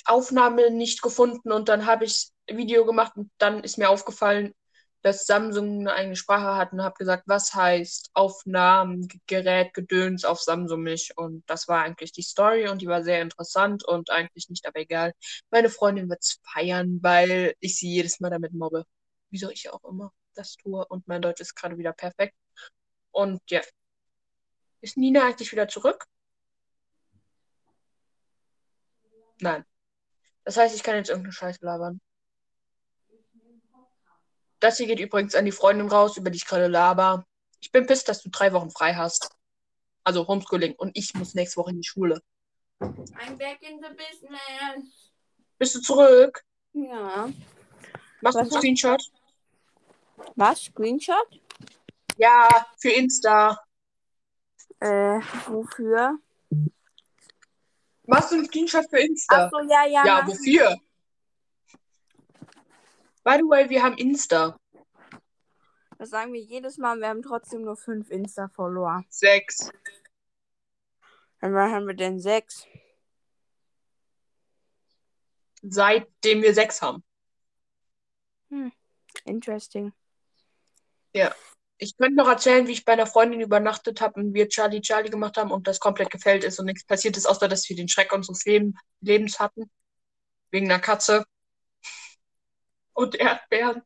Aufnahme 0.05 0.71
nicht 0.71 1.01
gefunden 1.01 1.51
und 1.51 1.69
dann 1.69 1.85
habe 1.85 2.05
ich 2.05 2.29
Video 2.47 2.85
gemacht 2.85 3.13
und 3.15 3.31
dann 3.37 3.63
ist 3.63 3.77
mir 3.77 3.89
aufgefallen, 3.89 4.53
dass 5.01 5.25
Samsung 5.25 5.81
eine 5.81 5.93
eigene 5.93 6.15
Sprache 6.15 6.55
hat 6.55 6.73
und 6.73 6.81
habe 6.81 6.95
gesagt, 6.97 7.23
was 7.27 7.53
heißt 7.53 8.09
Aufnahmegerät 8.13 9.73
Gedöns 9.73 10.25
auf 10.25 10.41
Samsung 10.41 10.81
mich 10.81 11.11
und 11.17 11.43
das 11.49 11.67
war 11.67 11.83
eigentlich 11.83 12.11
die 12.11 12.21
Story 12.23 12.67
und 12.67 12.81
die 12.81 12.87
war 12.87 13.03
sehr 13.03 13.21
interessant 13.21 13.85
und 13.85 14.09
eigentlich 14.11 14.49
nicht 14.49 14.65
aber 14.67 14.79
egal. 14.79 15.13
Meine 15.51 15.69
Freundin 15.69 16.09
wird 16.09 16.21
es 16.21 16.39
feiern, 16.43 16.99
weil 17.01 17.53
ich 17.59 17.77
sie 17.77 17.89
jedes 17.89 18.19
Mal 18.19 18.29
damit 18.31 18.53
mobbe. 18.53 18.85
Wieso 19.29 19.49
ich 19.49 19.69
auch 19.69 19.83
immer 19.83 20.11
das 20.35 20.55
tue 20.55 20.85
und 20.87 21.07
mein 21.07 21.21
Deutsch 21.21 21.41
ist 21.41 21.55
gerade 21.55 21.77
wieder 21.77 21.93
perfekt. 21.93 22.35
Und 23.11 23.41
ja. 23.49 23.61
Ist 24.81 24.97
Nina 24.97 25.25
eigentlich 25.25 25.51
wieder 25.51 25.67
zurück? 25.67 26.05
Nein. 29.39 29.65
Das 30.43 30.57
heißt, 30.57 30.75
ich 30.75 30.83
kann 30.83 30.95
jetzt 30.95 31.09
irgendeinen 31.09 31.33
Scheiß 31.33 31.61
labern. 31.61 31.99
Das 34.59 34.77
hier 34.77 34.87
geht 34.87 34.99
übrigens 34.99 35.35
an 35.35 35.45
die 35.45 35.51
Freundin 35.51 35.87
raus, 35.87 36.17
über 36.17 36.29
die 36.29 36.37
ich 36.37 36.45
gerade 36.45 36.67
laber. 36.67 37.25
Ich 37.59 37.71
bin 37.71 37.85
pisst, 37.85 38.09
dass 38.09 38.21
du 38.21 38.29
drei 38.29 38.53
Wochen 38.53 38.71
frei 38.71 38.95
hast. 38.95 39.29
Also 40.03 40.27
Homeschooling. 40.27 40.73
Und 40.75 40.97
ich 40.97 41.13
muss 41.13 41.35
nächste 41.35 41.57
Woche 41.57 41.71
in 41.71 41.81
die 41.81 41.87
Schule. 41.87 42.21
I'm 42.79 43.37
back 43.37 43.61
in 43.61 43.79
the 43.81 43.89
business. 43.89 45.11
Bist 45.57 45.75
du 45.75 45.81
zurück? 45.81 46.43
Ja. 46.73 47.29
Machst 48.21 48.35
du 48.35 48.39
einen 48.39 48.51
Screenshot? 48.51 49.01
Was? 50.35 50.63
Screenshot? 50.63 51.41
Ja, 52.17 52.47
für 52.79 52.91
Insta. 52.91 53.59
Äh, 54.79 55.19
wofür? 55.47 56.19
Machst 58.07 58.31
du 58.31 58.35
einen 58.35 58.45
Screenshot 58.45 58.89
für 58.89 58.99
Insta? 58.99 59.45
Achso, 59.45 59.59
ja, 59.69 59.85
ja. 59.85 60.05
ja, 60.05 60.21
mach- 60.21 60.27
wofür? 60.29 60.75
By 63.23 63.35
the 63.37 63.43
way, 63.43 63.69
wir 63.69 63.83
haben 63.83 63.97
Insta. 63.97 64.57
Das 65.97 66.09
sagen 66.11 66.31
wir 66.31 66.39
jedes 66.41 66.77
Mal. 66.77 66.97
Wir 66.99 67.09
haben 67.09 67.21
trotzdem 67.21 67.63
nur 67.63 67.75
fünf 67.75 68.09
Insta-Follower. 68.09 69.03
Sechs. 69.09 69.69
Und 71.41 71.53
wann 71.53 71.71
haben 71.71 71.87
wir 71.87 71.95
denn 71.95 72.19
sechs? 72.19 72.65
Seitdem 75.61 76.41
wir 76.43 76.53
sechs 76.53 76.81
haben. 76.81 77.03
Interesting. 79.25 79.91
Ich 81.79 81.95
könnte 81.95 82.15
noch 82.15 82.27
erzählen, 82.27 82.65
wie 82.67 82.71
ich 82.71 82.85
bei 82.85 82.93
einer 82.93 83.05
Freundin 83.05 83.39
übernachtet 83.39 84.01
habe 84.01 84.19
und 84.19 84.33
wir 84.33 84.49
Charlie 84.49 84.81
Charlie 84.81 85.11
gemacht 85.11 85.37
haben 85.37 85.51
und 85.51 85.67
das 85.67 85.79
komplett 85.79 86.09
gefällt 86.09 86.43
ist 86.43 86.59
und 86.59 86.65
nichts 86.65 86.85
passiert 86.85 87.17
ist, 87.17 87.27
außer 87.27 87.47
dass 87.47 87.69
wir 87.69 87.75
den 87.75 87.87
Schreck 87.87 88.11
unseres 88.13 88.45
Leben, 88.45 88.75
Lebens 89.01 89.39
hatten. 89.39 89.69
Wegen 90.49 90.71
einer 90.71 90.79
Katze. 90.79 91.25
Und 92.93 93.15
Erdbeeren. 93.15 93.83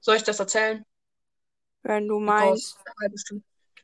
Soll 0.00 0.16
ich 0.16 0.22
das 0.22 0.40
erzählen? 0.40 0.84
Wenn 1.82 2.08
du 2.08 2.18
meinst. 2.18 2.78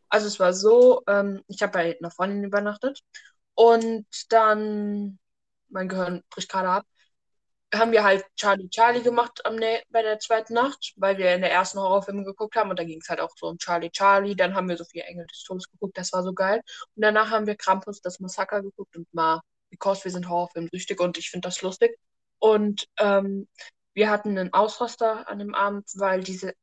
Also 0.08 0.26
es 0.26 0.40
war 0.40 0.52
so, 0.52 1.02
ähm, 1.08 1.42
ich 1.48 1.62
habe 1.62 1.72
bei 1.72 1.98
einer 1.98 2.10
Freundin 2.10 2.44
übernachtet 2.44 3.02
und 3.54 4.06
dann, 4.30 5.18
mein 5.68 5.88
Gehirn 5.88 6.22
bricht 6.30 6.50
gerade 6.50 6.68
ab, 6.68 6.86
haben 7.74 7.92
wir 7.92 8.04
halt 8.04 8.24
Charlie 8.36 8.68
Charlie 8.68 9.02
gemacht 9.02 9.44
am, 9.46 9.56
bei 9.56 10.02
der 10.02 10.18
zweiten 10.18 10.54
Nacht, 10.54 10.92
weil 10.96 11.18
wir 11.18 11.34
in 11.34 11.40
der 11.40 11.52
ersten 11.52 11.78
Horrorfilme 11.78 12.24
geguckt 12.24 12.56
haben 12.56 12.70
und 12.70 12.78
da 12.78 12.84
ging 12.84 13.00
es 13.00 13.08
halt 13.08 13.20
auch 13.20 13.30
so 13.36 13.46
um 13.48 13.58
Charlie 13.58 13.90
Charlie. 13.90 14.36
Dann 14.36 14.54
haben 14.54 14.68
wir 14.68 14.76
so 14.76 14.84
vier 14.84 15.06
Engel 15.06 15.26
des 15.26 15.42
Todes 15.44 15.70
geguckt, 15.70 15.96
das 15.96 16.12
war 16.12 16.22
so 16.22 16.32
geil. 16.34 16.60
Und 16.94 17.02
danach 17.02 17.30
haben 17.30 17.46
wir 17.46 17.56
Krampus, 17.56 18.00
das 18.00 18.20
Massaker 18.20 18.62
geguckt 18.62 18.96
und 18.96 19.12
mal, 19.14 19.40
because 19.70 20.04
wir 20.04 20.10
sind 20.10 20.28
Horrorfilmsüchtig 20.28 21.00
und 21.00 21.16
ich 21.18 21.30
finde 21.30 21.48
das 21.48 21.62
lustig. 21.62 21.98
Und 22.38 22.88
ähm, 22.98 23.48
wir 23.94 24.10
hatten 24.10 24.36
einen 24.38 24.52
Ausraster 24.52 25.28
an 25.28 25.38
dem 25.38 25.54
Abend, 25.54 25.88
weil 25.94 26.22
diese, 26.22 26.54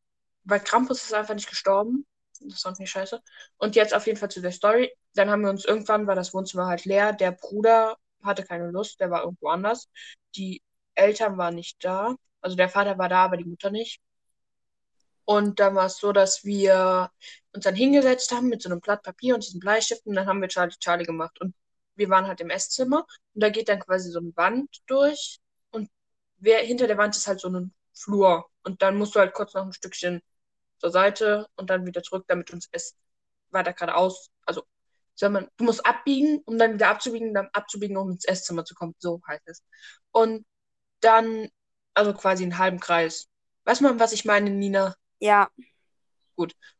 weil 0.43 0.59
Krampus 0.59 1.03
ist 1.03 1.13
einfach 1.13 1.35
nicht 1.35 1.49
gestorben. 1.49 2.05
Das 2.41 2.61
fand 2.61 2.79
ich 2.79 2.89
scheiße. 2.89 3.21
Und 3.57 3.75
jetzt 3.75 3.93
auf 3.93 4.05
jeden 4.07 4.17
Fall 4.17 4.29
zu 4.29 4.41
der 4.41 4.51
Story. 4.51 4.91
Dann 5.13 5.29
haben 5.29 5.41
wir 5.41 5.49
uns 5.49 5.65
irgendwann, 5.65 6.07
war 6.07 6.15
das 6.15 6.33
Wohnzimmer 6.33 6.67
halt 6.67 6.85
leer. 6.85 7.13
Der 7.13 7.31
Bruder 7.31 7.97
hatte 8.23 8.43
keine 8.43 8.69
Lust, 8.71 8.99
der 8.99 9.11
war 9.11 9.23
irgendwo 9.23 9.49
anders. 9.49 9.89
Die 10.35 10.61
Eltern 10.99 11.37
waren 11.37 11.55
nicht 11.55 11.83
da. 11.83 12.15
Also 12.41 12.55
der 12.55 12.69
Vater 12.69 12.97
war 12.97 13.09
da, 13.09 13.25
aber 13.25 13.37
die 13.37 13.45
Mutter 13.45 13.71
nicht. 13.71 14.01
Und 15.25 15.59
dann 15.59 15.75
war 15.75 15.85
es 15.85 15.97
so, 15.97 16.11
dass 16.11 16.43
wir 16.43 17.11
uns 17.53 17.63
dann 17.63 17.75
hingesetzt 17.75 18.31
haben 18.31 18.47
mit 18.49 18.61
so 18.61 18.69
einem 18.69 18.81
Blatt 18.81 19.03
Papier 19.03 19.35
und 19.35 19.45
diesem 19.45 19.59
Bleistift 19.59 20.05
und 20.05 20.15
dann 20.15 20.25
haben 20.27 20.41
wir 20.41 20.47
Charlie 20.47 20.75
Charlie 20.79 21.05
gemacht. 21.05 21.39
Und 21.39 21.53
wir 21.95 22.09
waren 22.09 22.27
halt 22.27 22.41
im 22.41 22.49
Esszimmer 22.49 23.05
und 23.35 23.43
da 23.43 23.49
geht 23.49 23.69
dann 23.69 23.79
quasi 23.79 24.09
so 24.11 24.19
eine 24.19 24.35
Wand 24.35 24.69
durch 24.87 25.39
und 25.71 25.89
wer, 26.37 26.59
hinter 26.61 26.87
der 26.87 26.97
Wand 26.97 27.15
ist 27.15 27.27
halt 27.27 27.39
so 27.39 27.49
ein 27.49 27.73
Flur. 27.93 28.49
Und 28.63 28.81
dann 28.81 28.97
musst 28.97 29.15
du 29.15 29.19
halt 29.19 29.33
kurz 29.33 29.53
noch 29.53 29.65
ein 29.65 29.73
Stückchen 29.73 30.21
zur 30.79 30.91
Seite 30.91 31.47
und 31.55 31.69
dann 31.69 31.85
wieder 31.85 32.01
zurück, 32.03 32.25
damit 32.27 32.49
du 32.49 32.53
ins 32.53 32.69
Ess 32.71 32.95
weiter 33.51 33.73
geradeaus. 33.73 34.31
Also, 34.45 34.63
soll 35.15 35.29
man, 35.29 35.47
du 35.57 35.65
musst 35.65 35.85
abbiegen, 35.85 36.41
um 36.45 36.57
dann 36.57 36.73
wieder 36.75 36.89
abzubiegen, 36.89 37.33
dann 37.33 37.49
abzubiegen, 37.53 37.97
um 37.97 38.11
ins 38.11 38.25
Esszimmer 38.25 38.65
zu 38.65 38.73
kommen. 38.75 38.95
So 38.99 39.21
heißt 39.27 39.47
es. 39.47 39.63
Und 40.11 40.45
dann, 41.01 41.49
also 41.93 42.13
quasi 42.13 42.43
einen 42.43 42.57
halben 42.57 42.79
Kreis. 42.79 43.27
Weißt 43.65 43.81
du 43.81 43.85
mal, 43.85 43.99
was 43.99 44.13
ich 44.13 44.25
meine, 44.25 44.49
Nina? 44.49 44.95
Ja. 45.19 45.49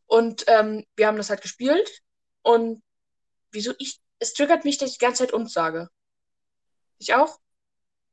Und 0.08 0.46
ähm, 0.48 0.86
wir 0.96 1.08
haben 1.08 1.18
das 1.18 1.30
halt 1.30 1.42
gespielt. 1.42 2.02
Und 2.42 2.82
wieso 3.52 3.74
ich, 3.78 4.00
es 4.20 4.34
triggert 4.34 4.66
mich, 4.66 4.78
dass 4.78 4.92
ich 4.92 4.98
die 4.98 5.06
ganze 5.06 5.24
Zeit 5.24 5.34
uns 5.34 5.54
sage. 5.54 5.90
Ich 6.98 7.14
auch? 7.14 7.40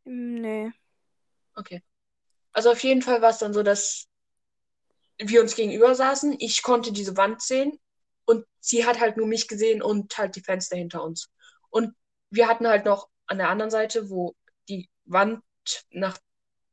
Hm, 0.04 0.40
Nee. 0.40 0.70
Okay. 1.54 1.82
Also 2.52 2.70
auf 2.72 2.82
jeden 2.82 3.02
Fall 3.02 3.22
war 3.22 3.30
es 3.30 3.38
dann 3.38 3.54
so, 3.54 3.62
dass 3.62 4.06
wir 5.18 5.40
uns 5.40 5.54
gegenüber 5.56 5.94
saßen. 5.94 6.36
Ich 6.38 6.62
konnte 6.62 6.92
diese 6.92 7.16
Wand 7.16 7.42
sehen 7.42 7.78
und 8.24 8.44
sie 8.60 8.84
hat 8.86 9.00
halt 9.00 9.16
nur 9.16 9.26
mich 9.26 9.48
gesehen 9.48 9.82
und 9.82 10.16
halt 10.18 10.36
die 10.36 10.42
Fenster 10.42 10.76
hinter 10.76 11.02
uns. 11.02 11.30
Und 11.70 11.94
wir 12.30 12.48
hatten 12.48 12.66
halt 12.66 12.84
noch 12.84 13.08
an 13.26 13.38
der 13.38 13.48
anderen 13.48 13.70
Seite, 13.70 14.10
wo 14.10 14.34
die 14.68 14.88
Wand 15.04 15.42
nach, 15.90 16.18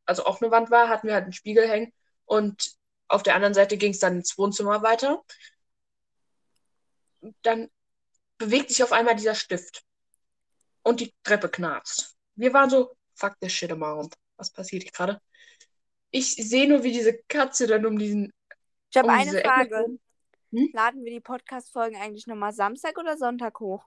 also 0.06 0.26
auch 0.26 0.42
eine 0.42 0.52
Wand 0.52 0.72
war, 0.72 0.90
hatten 0.90 1.08
wir 1.08 1.14
halt 1.14 1.24
einen 1.24 1.34
Spiegel 1.34 1.68
hängen 1.68 1.94
und 2.26 2.76
auf 3.08 3.24
der 3.24 3.36
anderen 3.36 3.54
Seite 3.54 3.78
ging 3.78 3.92
es 3.92 4.00
dann 4.00 4.18
ins 4.18 4.38
Wohnzimmer 4.38 4.82
weiter. 4.82 5.24
Dann 7.42 7.70
bewegt 8.38 8.70
sich 8.70 8.84
auf 8.84 8.92
einmal 8.92 9.16
dieser 9.16 9.36
Stift 9.36 9.84
und 10.82 11.00
die 11.00 11.14
Treppe 11.24 11.50
knarzt. 11.50 12.16
Wir 12.36 12.54
waren 12.54 12.70
so, 12.70 12.96
fuck 13.16 13.40
this 13.40 13.54
shit 13.54 13.72
around. 13.72 14.16
Was 14.38 14.52
passiert 14.52 14.84
hier 14.84 14.92
gerade? 14.92 15.22
Ich 16.10 16.36
sehe 16.36 16.68
nur, 16.68 16.84
wie 16.84 16.92
diese 16.92 17.18
Katze 17.28 17.68
dann 17.68 17.86
um 17.86 17.98
diesen. 17.98 18.34
Ich 18.92 18.98
habe 18.98 19.08
um 19.08 19.14
eine 19.14 19.42
Frage. 19.42 20.00
Hm? 20.52 20.70
Laden 20.74 21.04
wir 21.04 21.12
die 21.12 21.22
Podcast-Folgen 21.22 21.96
eigentlich 21.96 22.28
nochmal 22.28 22.54
Samstag 22.54 22.98
oder 22.98 23.18
Sonntag 23.18 23.60
hoch? 23.60 23.86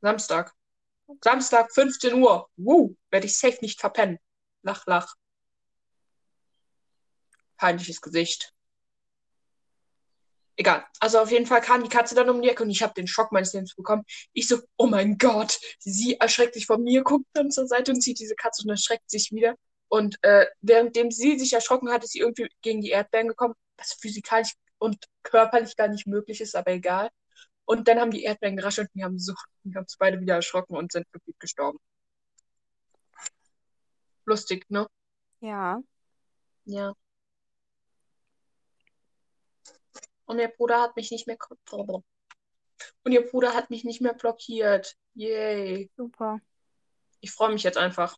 Samstag. 0.00 0.52
Samstag, 1.22 1.72
15 1.72 2.14
Uhr. 2.14 2.48
Woo, 2.56 2.96
werde 3.10 3.26
ich 3.26 3.38
safe 3.38 3.58
nicht 3.60 3.80
verpennen. 3.80 4.18
Lach, 4.62 4.86
lach. 4.86 5.14
Peinliches 7.56 8.00
Gesicht. 8.00 8.52
Egal. 10.56 10.84
Also 11.00 11.18
auf 11.18 11.30
jeden 11.30 11.46
Fall 11.46 11.60
kam 11.60 11.82
die 11.82 11.88
Katze 11.88 12.14
dann 12.14 12.28
um 12.28 12.42
die 12.42 12.48
Ecke 12.48 12.62
und 12.62 12.70
ich 12.70 12.82
habe 12.82 12.94
den 12.94 13.06
Schock 13.06 13.32
meines 13.32 13.52
Lebens 13.52 13.74
bekommen. 13.74 14.04
Ich 14.32 14.48
so, 14.48 14.60
oh 14.76 14.86
mein 14.86 15.18
Gott. 15.18 15.58
Sie 15.78 16.16
erschreckt 16.20 16.54
sich 16.54 16.66
von 16.66 16.82
mir, 16.82 17.02
guckt 17.02 17.26
dann 17.32 17.50
zur 17.50 17.66
Seite 17.66 17.92
und 17.92 18.02
sieht 18.02 18.18
diese 18.18 18.34
Katze 18.34 18.62
und 18.64 18.70
erschreckt 18.70 19.10
sich 19.10 19.32
wieder. 19.32 19.54
Und 19.88 20.18
äh, 20.22 20.46
währenddem 20.60 21.10
sie 21.10 21.38
sich 21.38 21.52
erschrocken 21.52 21.90
hat, 21.90 22.04
ist 22.04 22.12
sie 22.12 22.20
irgendwie 22.20 22.48
gegen 22.62 22.80
die 22.80 22.90
Erdbeeren 22.90 23.28
gekommen, 23.28 23.54
was 23.76 23.94
physikalisch 23.94 24.52
und 24.78 25.04
körperlich 25.22 25.76
gar 25.76 25.88
nicht 25.88 26.06
möglich 26.06 26.40
ist, 26.40 26.56
aber 26.56 26.72
egal. 26.72 27.10
Und 27.64 27.88
dann 27.88 28.00
haben 28.00 28.10
die 28.10 28.24
Erdbeeren 28.24 28.56
geraschelt 28.56 28.88
und 28.94 28.98
wir 28.98 29.04
haben, 29.04 29.18
so, 29.18 29.34
beide 29.98 30.20
wieder 30.20 30.34
erschrocken 30.36 30.76
und 30.76 30.92
sind 30.92 31.06
wirklich 31.12 31.38
gestorben. 31.38 31.78
Lustig, 34.24 34.70
ne? 34.70 34.86
Ja. 35.40 35.82
Ja. 36.64 36.94
Und 40.26 40.38
ihr 40.38 40.48
Bruder 40.48 40.80
hat 40.80 40.96
mich 40.96 41.10
nicht 41.10 41.26
mehr. 41.26 41.36
Und 43.04 43.12
ihr 43.12 43.26
Bruder 43.26 43.54
hat 43.54 43.70
mich 43.70 43.84
nicht 43.84 44.00
mehr 44.00 44.14
blockiert. 44.14 44.96
Yay. 45.14 45.90
Super. 45.96 46.40
Ich 47.20 47.32
freue 47.32 47.52
mich 47.52 47.62
jetzt 47.62 47.78
einfach. 47.78 48.16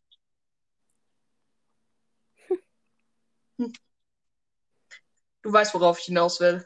Hm. 3.58 3.72
Du 5.42 5.52
weißt, 5.52 5.74
worauf 5.74 5.98
ich 5.98 6.06
hinaus 6.06 6.40
will. 6.40 6.64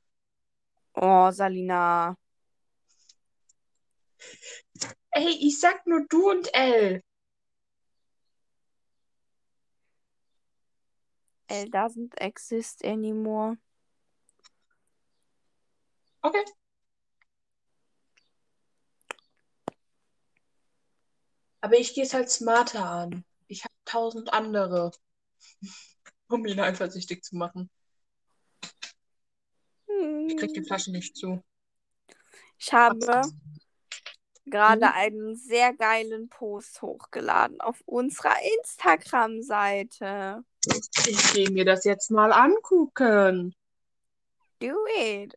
Oh, 0.94 1.33
Salina. 1.33 2.16
Ey, 5.11 5.37
ich 5.40 5.59
sag 5.59 5.85
nur 5.85 6.07
du 6.09 6.31
und 6.31 6.55
L. 6.55 7.03
L 11.48 11.66
doesn't 11.70 12.14
exist 12.20 12.84
anymore. 12.84 13.56
Okay. 16.22 16.44
Aber 21.61 21.76
ich 21.78 21.94
gehe 21.94 22.04
es 22.04 22.14
halt 22.14 22.30
smarter 22.30 22.84
an. 22.88 23.24
Ich 23.46 23.64
habe 23.64 23.74
tausend 23.84 24.32
andere, 24.32 24.92
um 26.28 26.46
ihn 26.46 26.61
eifersüchtig 26.61 27.24
zu 27.24 27.37
machen. 27.37 27.70
Ich 30.26 30.37
krieg 30.37 30.52
die 30.52 30.61
Hm. 30.61 30.66
Flasche 30.66 30.92
nicht 30.92 31.16
zu. 31.16 31.42
Ich 32.58 32.72
habe 32.72 33.22
gerade 34.44 34.87
Mhm. 34.87 34.92
einen 34.92 35.37
sehr 35.37 35.74
geilen 35.74 36.28
Post 36.28 36.82
hochgeladen 36.82 37.61
auf 37.61 37.80
unserer 37.87 38.37
Instagram-Seite. 38.58 40.44
Ich 41.07 41.33
gehe 41.33 41.50
mir 41.50 41.64
das 41.64 41.85
jetzt 41.85 42.11
mal 42.11 42.33
angucken. 42.33 43.54
Do 44.61 44.74
it. 44.98 45.35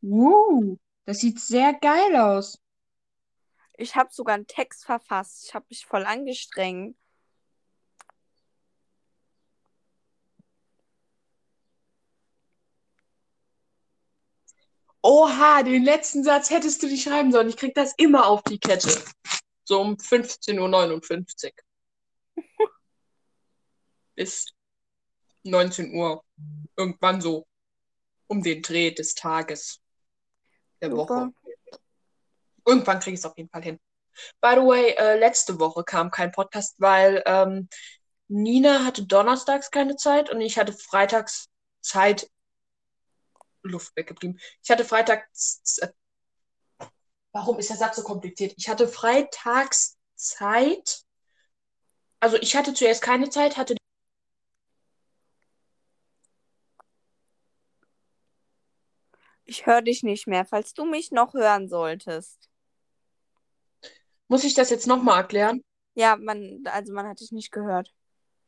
Wow, 0.00 0.78
das 1.04 1.18
sieht 1.18 1.40
sehr 1.40 1.74
geil 1.74 2.16
aus. 2.16 2.58
Ich 3.78 3.94
habe 3.94 4.10
sogar 4.12 4.34
einen 4.34 4.46
Text 4.46 4.84
verfasst. 4.84 5.46
Ich 5.46 5.54
habe 5.54 5.66
mich 5.68 5.84
voll 5.86 6.04
angestrengt. 6.04 6.96
Oha, 15.02 15.62
den 15.62 15.84
letzten 15.84 16.24
Satz 16.24 16.50
hättest 16.50 16.82
du 16.82 16.88
nicht 16.88 17.04
schreiben 17.04 17.30
sollen. 17.30 17.48
Ich 17.48 17.56
krieg 17.56 17.74
das 17.74 17.94
immer 17.96 18.26
auf 18.26 18.42
die 18.42 18.58
Kette. 18.58 18.90
So 19.64 19.80
um 19.80 19.94
15.59 19.94 21.52
Uhr. 21.52 21.52
Bis 24.16 24.46
19 25.44 25.94
Uhr. 25.94 26.24
Irgendwann 26.76 27.20
so. 27.20 27.46
Um 28.26 28.42
den 28.42 28.60
Dreh 28.62 28.90
des 28.90 29.14
Tages. 29.14 29.80
Der 30.80 30.90
Super. 30.90 31.26
Woche. 31.26 31.32
Irgendwann 32.66 32.98
kriege 32.98 33.14
ich 33.14 33.20
es 33.20 33.24
auf 33.24 33.36
jeden 33.36 33.50
Fall 33.50 33.62
hin. 33.62 33.78
By 34.40 34.54
the 34.54 34.62
way, 34.62 34.94
äh, 34.96 35.18
letzte 35.18 35.60
Woche 35.60 35.84
kam 35.84 36.10
kein 36.10 36.32
Podcast, 36.32 36.74
weil 36.78 37.22
ähm, 37.26 37.68
Nina 38.28 38.84
hatte 38.84 39.06
donnerstags 39.06 39.70
keine 39.70 39.96
Zeit 39.96 40.30
und 40.30 40.40
ich 40.40 40.58
hatte 40.58 40.72
freitags 40.72 41.48
Zeit. 41.80 42.28
Luft 43.62 43.94
weggeblieben. 43.96 44.40
Ich 44.62 44.70
hatte 44.70 44.84
freitags. 44.84 45.78
Äh, 45.78 45.88
warum 47.32 47.58
ist 47.58 47.70
der 47.70 47.76
Satz 47.76 47.96
so 47.96 48.02
kompliziert? 48.02 48.54
Ich 48.56 48.68
hatte 48.68 48.88
freitags 48.88 49.96
Zeit. 50.14 51.02
Also 52.20 52.36
ich 52.38 52.56
hatte 52.56 52.74
zuerst 52.74 53.02
keine 53.02 53.28
Zeit, 53.30 53.56
hatte. 53.56 53.76
Ich 59.46 59.64
höre 59.64 59.80
dich 59.80 60.02
nicht 60.02 60.26
mehr, 60.26 60.44
falls 60.44 60.74
du 60.74 60.84
mich 60.84 61.12
noch 61.12 61.32
hören 61.32 61.68
solltest. 61.68 62.50
Muss 64.28 64.42
ich 64.42 64.54
das 64.54 64.70
jetzt 64.70 64.88
nochmal 64.88 65.20
erklären? 65.20 65.62
Ja, 65.94 66.16
man, 66.16 66.62
also 66.66 66.92
man 66.92 67.06
hat 67.06 67.20
dich 67.20 67.30
nicht 67.30 67.52
gehört. 67.52 67.94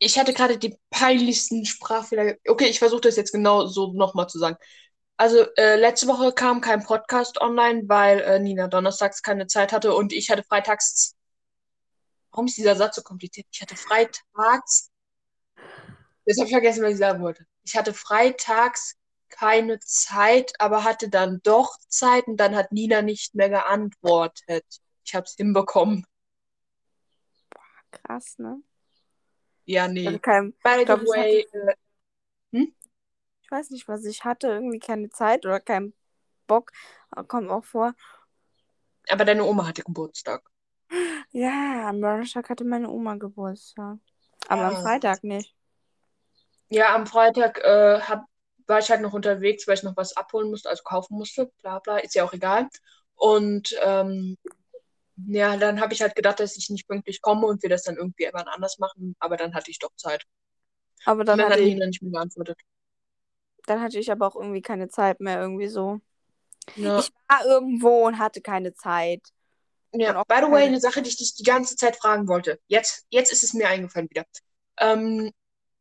Ich 0.00 0.18
hatte 0.18 0.32
gerade 0.32 0.58
die 0.58 0.76
peinlichsten 0.90 1.64
Sprachfehler. 1.64 2.34
Okay, 2.46 2.66
ich 2.66 2.80
versuche 2.80 3.02
das 3.02 3.16
jetzt 3.16 3.32
genau 3.32 3.66
so 3.66 3.92
nochmal 3.92 4.28
zu 4.28 4.38
sagen. 4.38 4.56
Also, 5.16 5.46
äh, 5.56 5.76
letzte 5.76 6.06
Woche 6.06 6.32
kam 6.32 6.60
kein 6.60 6.84
Podcast 6.84 7.40
online, 7.40 7.82
weil 7.88 8.20
äh, 8.20 8.38
Nina 8.38 8.68
donnerstags 8.68 9.22
keine 9.22 9.46
Zeit 9.46 9.72
hatte 9.72 9.94
und 9.94 10.12
ich 10.12 10.30
hatte 10.30 10.44
freitags. 10.44 11.16
Warum 12.30 12.46
ist 12.46 12.56
dieser 12.56 12.76
Satz 12.76 12.96
so 12.96 13.02
kompliziert? 13.02 13.46
Ich 13.50 13.60
hatte 13.60 13.74
freitags. 13.76 14.90
Jetzt 16.24 16.38
habe 16.38 16.46
ich 16.46 16.52
vergessen, 16.52 16.82
was 16.84 16.92
ich 16.92 16.98
sagen 16.98 17.22
wollte. 17.22 17.46
Ich 17.64 17.76
hatte 17.76 17.94
freitags 17.94 18.97
keine 19.28 19.78
Zeit, 19.80 20.52
aber 20.60 20.84
hatte 20.84 21.08
dann 21.08 21.40
doch 21.42 21.76
Zeit 21.88 22.26
und 22.26 22.36
dann 22.38 22.56
hat 22.56 22.72
Nina 22.72 23.02
nicht 23.02 23.34
mehr 23.34 23.48
geantwortet. 23.50 24.64
Ich 25.04 25.14
habe 25.14 25.24
es 25.26 25.34
hinbekommen. 25.36 26.04
Krass, 27.90 28.38
ne? 28.38 28.62
Ja, 29.66 29.86
Also 30.04 30.18
nee. 30.18 30.18
kein, 30.18 30.54
By 30.62 30.84
the 30.86 30.86
glaub, 30.86 31.02
ich 31.02 31.10
way, 31.10 31.46
äh, 31.52 31.74
ich 33.42 33.50
weiß 33.50 33.70
nicht, 33.70 33.88
was 33.88 34.04
ich 34.04 34.24
hatte. 34.24 34.48
Irgendwie 34.48 34.78
keine 34.78 35.10
Zeit 35.10 35.44
oder 35.46 35.60
keinen 35.60 35.94
Bock. 36.46 36.72
Kommt 37.28 37.50
auch 37.50 37.64
vor. 37.64 37.94
aber 39.08 39.24
deine 39.24 39.44
Oma 39.44 39.66
hatte 39.66 39.82
Geburtstag. 39.82 40.42
Ja, 41.32 41.88
am 41.88 42.00
Donnerstag 42.00 42.48
hatte 42.50 42.64
meine 42.64 42.88
Oma 42.90 43.14
Geburtstag. 43.16 43.98
Aber 44.48 44.66
am 44.66 44.74
Ah. 44.74 44.82
Freitag 44.82 45.24
nicht. 45.24 45.54
Ja, 46.70 46.94
am 46.94 47.06
Freitag 47.06 47.58
äh, 47.64 48.00
hab, 48.00 48.24
war 48.68 48.78
ich 48.80 48.90
halt 48.90 49.00
noch 49.02 49.12
unterwegs, 49.14 49.66
weil 49.66 49.74
ich 49.76 49.82
noch 49.82 49.96
was 49.96 50.16
abholen 50.16 50.50
musste, 50.50 50.68
also 50.70 50.82
kaufen 50.84 51.16
musste, 51.18 51.50
bla 51.62 51.78
bla, 51.80 51.98
ist 51.98 52.14
ja 52.14 52.24
auch 52.24 52.32
egal. 52.32 52.68
Und 53.16 53.76
ähm, 53.82 54.36
ja, 55.26 55.56
dann 55.56 55.80
habe 55.80 55.94
ich 55.94 56.02
halt 56.02 56.14
gedacht, 56.16 56.40
dass 56.40 56.56
ich 56.56 56.70
nicht 56.70 56.88
pünktlich 56.88 57.20
komme 57.22 57.46
und 57.46 57.62
wir 57.62 57.70
das 57.70 57.82
dann 57.84 57.96
irgendwie 57.96 58.28
wann 58.32 58.48
anders 58.48 58.78
machen, 58.78 59.16
aber 59.20 59.36
dann 59.36 59.54
hatte 59.54 59.70
ich 59.70 59.78
doch 59.78 59.94
Zeit. 59.96 60.24
Aber 61.04 61.24
dann 61.24 61.40
dann 61.40 61.50
hatte 61.50 61.54
hat 61.54 61.60
ich, 61.60 61.74
Nina 61.74 61.86
nicht 61.86 62.02
mehr 62.02 62.12
geantwortet. 62.12 62.58
dann 63.66 63.80
hatte 63.80 63.98
ich 63.98 64.10
aber 64.10 64.26
auch 64.26 64.36
irgendwie 64.36 64.62
keine 64.62 64.88
Zeit 64.88 65.20
mehr, 65.20 65.40
irgendwie 65.40 65.68
so. 65.68 66.00
Ja, 66.76 66.98
Ich 66.98 67.10
war 67.28 67.44
irgendwo 67.46 68.06
und 68.06 68.18
hatte 68.18 68.40
keine 68.42 68.74
Zeit. 68.74 69.22
ja. 69.92 70.16
auch 70.20 70.24
By 70.26 70.36
the 70.44 70.50
way, 70.50 70.64
eine 70.66 70.80
Sache, 70.80 71.02
die 71.02 71.08
ich 71.10 71.16
dich 71.16 71.34
die 71.34 71.42
ganze 71.44 71.76
Zeit 71.76 71.96
fragen 71.96 72.28
wollte. 72.28 72.60
Jetzt, 72.68 73.06
jetzt 73.10 73.32
ist 73.32 73.42
es 73.42 73.54
mir 73.54 73.68
eingefallen 73.68 74.08
wieder. 74.10 74.24
Ähm, 74.78 75.32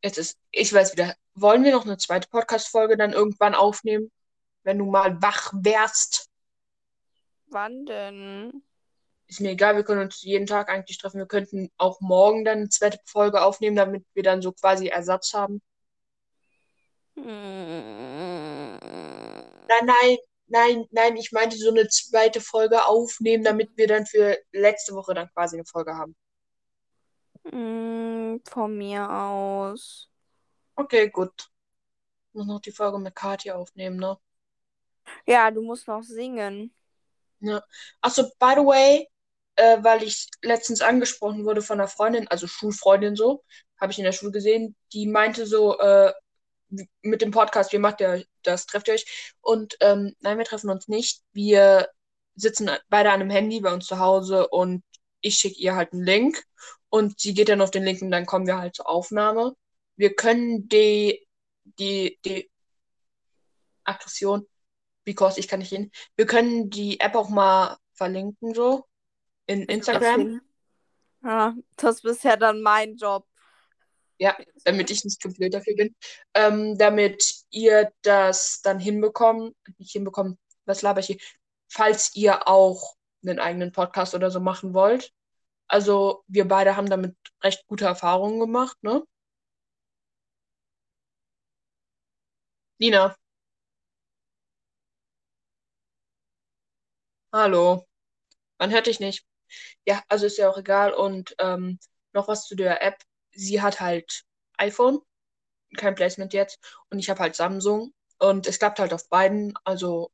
jetzt 0.02 0.18
ist, 0.18 0.38
ich 0.50 0.72
weiß 0.72 0.92
wieder, 0.92 1.14
wollen 1.34 1.64
wir 1.64 1.72
noch 1.72 1.84
eine 1.84 1.98
zweite 1.98 2.28
Podcast-Folge 2.28 2.96
dann 2.96 3.12
irgendwann 3.12 3.54
aufnehmen, 3.54 4.10
wenn 4.62 4.78
du 4.78 4.86
mal 4.86 5.20
wach 5.22 5.52
wärst? 5.54 6.28
Wann 7.46 7.86
denn? 7.86 8.62
Ist 9.26 9.40
mir 9.40 9.50
egal, 9.50 9.76
wir 9.76 9.84
können 9.84 10.02
uns 10.02 10.22
jeden 10.22 10.46
Tag 10.46 10.70
eigentlich 10.70 10.98
treffen. 10.98 11.18
Wir 11.18 11.26
könnten 11.26 11.70
auch 11.76 12.00
morgen 12.00 12.44
dann 12.44 12.58
eine 12.58 12.68
zweite 12.70 12.98
Folge 13.04 13.42
aufnehmen, 13.42 13.76
damit 13.76 14.06
wir 14.14 14.22
dann 14.22 14.42
so 14.42 14.52
quasi 14.52 14.88
Ersatz 14.88 15.34
haben. 15.34 15.60
Hm. 17.14 18.78
Nein, 19.68 19.86
nein, 19.86 20.16
nein, 20.46 20.84
nein, 20.90 21.16
ich 21.16 21.32
meinte 21.32 21.56
so 21.56 21.70
eine 21.70 21.88
zweite 21.88 22.40
Folge 22.40 22.86
aufnehmen, 22.86 23.44
damit 23.44 23.76
wir 23.76 23.86
dann 23.86 24.06
für 24.06 24.38
letzte 24.52 24.94
Woche 24.94 25.14
dann 25.14 25.28
quasi 25.34 25.56
eine 25.56 25.66
Folge 25.66 25.94
haben. 25.94 26.16
Hm, 27.44 28.40
Von 28.44 28.76
mir 28.76 29.10
aus. 29.10 30.08
Okay, 30.76 31.10
gut. 31.10 31.48
Muss 32.32 32.46
noch 32.46 32.60
die 32.60 32.72
Folge 32.72 32.98
mit 32.98 33.14
Katja 33.14 33.56
aufnehmen, 33.56 33.96
ne? 33.96 34.16
Ja, 35.26 35.50
du 35.50 35.62
musst 35.62 35.88
noch 35.88 36.02
singen. 36.02 36.72
Achso, 38.00 38.24
by 38.38 38.54
the 38.56 38.64
way, 38.64 39.08
äh, 39.56 39.82
weil 39.82 40.02
ich 40.02 40.28
letztens 40.42 40.80
angesprochen 40.80 41.44
wurde 41.44 41.62
von 41.62 41.80
einer 41.80 41.88
Freundin, 41.88 42.28
also 42.28 42.46
Schulfreundin 42.46 43.16
so, 43.16 43.44
habe 43.80 43.92
ich 43.92 43.98
in 43.98 44.04
der 44.04 44.12
Schule 44.12 44.32
gesehen, 44.32 44.76
die 44.92 45.06
meinte 45.06 45.46
so, 45.46 45.78
äh, 45.78 46.12
mit 47.02 47.22
dem 47.22 47.30
Podcast, 47.30 47.72
wie 47.72 47.78
macht 47.78 48.00
ihr 48.00 48.24
das? 48.42 48.66
Trefft 48.66 48.88
ihr 48.88 48.94
euch? 48.94 49.34
Und 49.40 49.76
ähm, 49.80 50.14
nein, 50.20 50.38
wir 50.38 50.44
treffen 50.44 50.70
uns 50.70 50.88
nicht. 50.88 51.22
Wir 51.32 51.88
sitzen 52.34 52.70
beide 52.88 53.10
an 53.10 53.20
einem 53.20 53.30
Handy 53.30 53.60
bei 53.60 53.72
uns 53.72 53.86
zu 53.86 53.98
Hause 53.98 54.48
und 54.48 54.82
ich 55.20 55.36
schicke 55.36 55.58
ihr 55.60 55.74
halt 55.74 55.92
einen 55.92 56.04
Link 56.04 56.44
und 56.88 57.20
sie 57.20 57.34
geht 57.34 57.48
dann 57.48 57.60
auf 57.60 57.70
den 57.70 57.84
Link 57.84 58.02
und 58.02 58.10
dann 58.10 58.26
kommen 58.26 58.46
wir 58.46 58.58
halt 58.58 58.76
zur 58.76 58.88
Aufnahme. 58.88 59.54
Wir 59.96 60.14
können 60.14 60.68
die, 60.68 61.26
die, 61.64 62.18
die, 62.24 62.50
Aggression, 63.88 64.46
because 65.04 65.40
ich 65.40 65.48
kann 65.48 65.60
nicht 65.60 65.70
hin. 65.70 65.90
Wir 66.16 66.26
können 66.26 66.70
die 66.70 67.00
App 67.00 67.14
auch 67.14 67.30
mal 67.30 67.78
verlinken, 67.94 68.54
so 68.54 68.84
in 69.46 69.62
Instagram. 69.62 70.40
Ja, 71.24 71.56
das 71.76 72.04
ist 72.04 72.22
ja 72.22 72.36
dann 72.36 72.60
mein 72.60 72.96
Job. 72.96 73.26
Ja, 74.18 74.36
damit 74.64 74.90
ich 74.90 75.04
nicht 75.04 75.20
blöd 75.20 75.54
dafür 75.54 75.74
bin. 75.74 75.96
Ähm, 76.34 76.76
damit 76.76 77.44
ihr 77.50 77.92
das 78.02 78.60
dann 78.62 78.78
hinbekommt, 78.78 79.56
nicht 79.78 79.92
hinbekommt, 79.92 80.38
was 80.64 80.82
laber 80.82 81.00
ich 81.00 81.06
hier, 81.06 81.18
falls 81.68 82.14
ihr 82.14 82.46
auch 82.46 82.97
einen 83.22 83.38
eigenen 83.40 83.72
Podcast 83.72 84.14
oder 84.14 84.30
so 84.30 84.40
machen 84.40 84.74
wollt. 84.74 85.12
Also 85.68 86.24
wir 86.28 86.48
beide 86.48 86.76
haben 86.76 86.88
damit 86.90 87.16
recht 87.42 87.66
gute 87.68 87.86
Erfahrungen 87.86 88.40
gemacht, 88.40 88.76
ne? 88.82 89.02
Nina. 92.80 93.16
Hallo. 97.32 97.86
Man 98.58 98.70
hört 98.72 98.86
dich 98.86 99.00
nicht. 99.00 99.26
Ja, 99.86 100.02
also 100.08 100.26
ist 100.26 100.38
ja 100.38 100.50
auch 100.50 100.58
egal. 100.58 100.92
Und 100.94 101.34
ähm, 101.38 101.78
noch 102.12 102.28
was 102.28 102.46
zu 102.46 102.56
der 102.56 102.82
App. 102.82 103.02
Sie 103.32 103.62
hat 103.62 103.80
halt 103.80 104.24
iPhone, 104.58 105.00
kein 105.76 105.94
Placement 105.94 106.32
jetzt. 106.34 106.58
Und 106.90 106.98
ich 107.00 107.10
habe 107.10 107.20
halt 107.20 107.36
Samsung. 107.36 107.94
Und 108.18 108.46
es 108.46 108.58
klappt 108.58 108.80
halt 108.80 108.92
auf 108.94 109.08
beiden, 109.08 109.54
also 109.64 110.12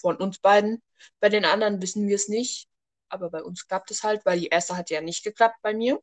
von 0.00 0.16
uns 0.16 0.38
beiden. 0.38 0.82
Bei 1.20 1.28
den 1.28 1.44
anderen 1.44 1.82
wissen 1.82 2.08
wir 2.08 2.16
es 2.16 2.28
nicht. 2.28 2.68
Aber 3.08 3.30
bei 3.30 3.42
uns 3.42 3.66
klappt 3.68 3.90
es 3.90 4.02
halt, 4.02 4.24
weil 4.26 4.40
die 4.40 4.48
erste 4.48 4.76
hat 4.76 4.90
ja 4.90 5.00
nicht 5.00 5.24
geklappt 5.24 5.58
bei 5.62 5.74
mir. 5.74 6.00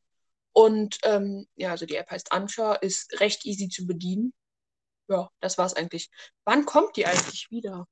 Und 0.53 0.99
ähm, 1.03 1.47
ja, 1.55 1.71
also 1.71 1.85
die 1.85 1.95
App 1.95 2.09
heißt 2.11 2.31
Anchor, 2.31 2.81
ist 2.83 3.19
recht 3.19 3.45
easy 3.45 3.69
zu 3.69 3.87
bedienen. 3.87 4.33
Ja, 5.09 5.29
das 5.41 5.57
war's 5.57 5.73
eigentlich. 5.75 6.09
Wann 6.45 6.65
kommt 6.65 6.95
die 6.97 7.05
eigentlich 7.05 7.51
wieder? 7.51 7.87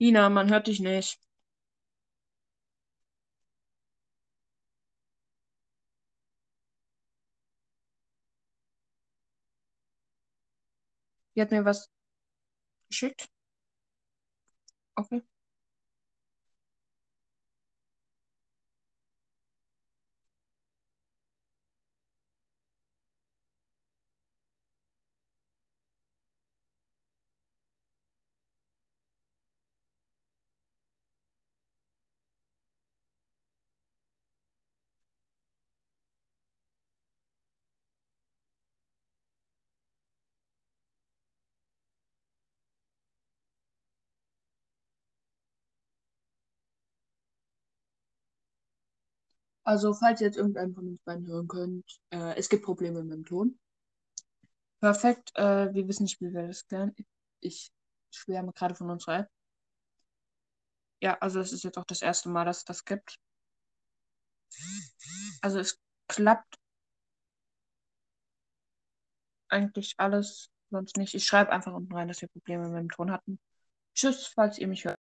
Nina, 0.00 0.28
man 0.28 0.50
hört 0.50 0.66
dich 0.66 0.80
nicht. 0.80 1.20
Die 11.34 11.40
hat 11.42 11.50
mir 11.52 11.64
was 11.64 11.90
geschickt. 12.88 13.28
Okay. 14.98 15.22
Also, 49.68 49.92
falls 49.92 50.22
ihr 50.22 50.28
jetzt 50.28 50.38
irgendeinen 50.38 50.74
von 50.74 50.88
uns 50.88 51.02
beiden 51.02 51.26
hören 51.26 51.46
könnt, 51.46 52.00
äh, 52.08 52.34
es 52.36 52.48
gibt 52.48 52.64
Probleme 52.64 53.02
mit 53.02 53.12
dem 53.12 53.26
Ton. 53.26 53.60
Perfekt, 54.80 55.30
äh, 55.34 55.74
wir 55.74 55.86
wissen 55.86 56.04
nicht, 56.04 56.18
wie 56.22 56.32
wir 56.32 56.46
das 56.46 56.66
klären. 56.66 56.96
Ich 57.40 57.70
schwärme 58.10 58.54
gerade 58.54 58.74
von 58.74 58.88
unserer 58.88 59.18
App. 59.18 59.30
Ja, 61.02 61.18
also 61.18 61.38
es 61.40 61.52
ist 61.52 61.64
jetzt 61.64 61.76
auch 61.76 61.84
das 61.84 62.00
erste 62.00 62.30
Mal, 62.30 62.46
dass 62.46 62.60
es 62.60 62.64
das 62.64 62.86
gibt. 62.86 63.18
Also 65.42 65.58
es 65.58 65.78
klappt 66.06 66.56
eigentlich 69.50 69.96
alles, 69.98 70.48
sonst 70.70 70.96
nicht. 70.96 71.12
Ich 71.12 71.26
schreibe 71.26 71.52
einfach 71.52 71.74
unten 71.74 71.92
rein, 71.92 72.08
dass 72.08 72.22
wir 72.22 72.28
Probleme 72.28 72.70
mit 72.70 72.78
dem 72.78 72.90
Ton 72.90 73.10
hatten. 73.10 73.38
Tschüss, 73.94 74.28
falls 74.28 74.56
ihr 74.56 74.66
mich 74.66 74.86
hört. 74.86 74.98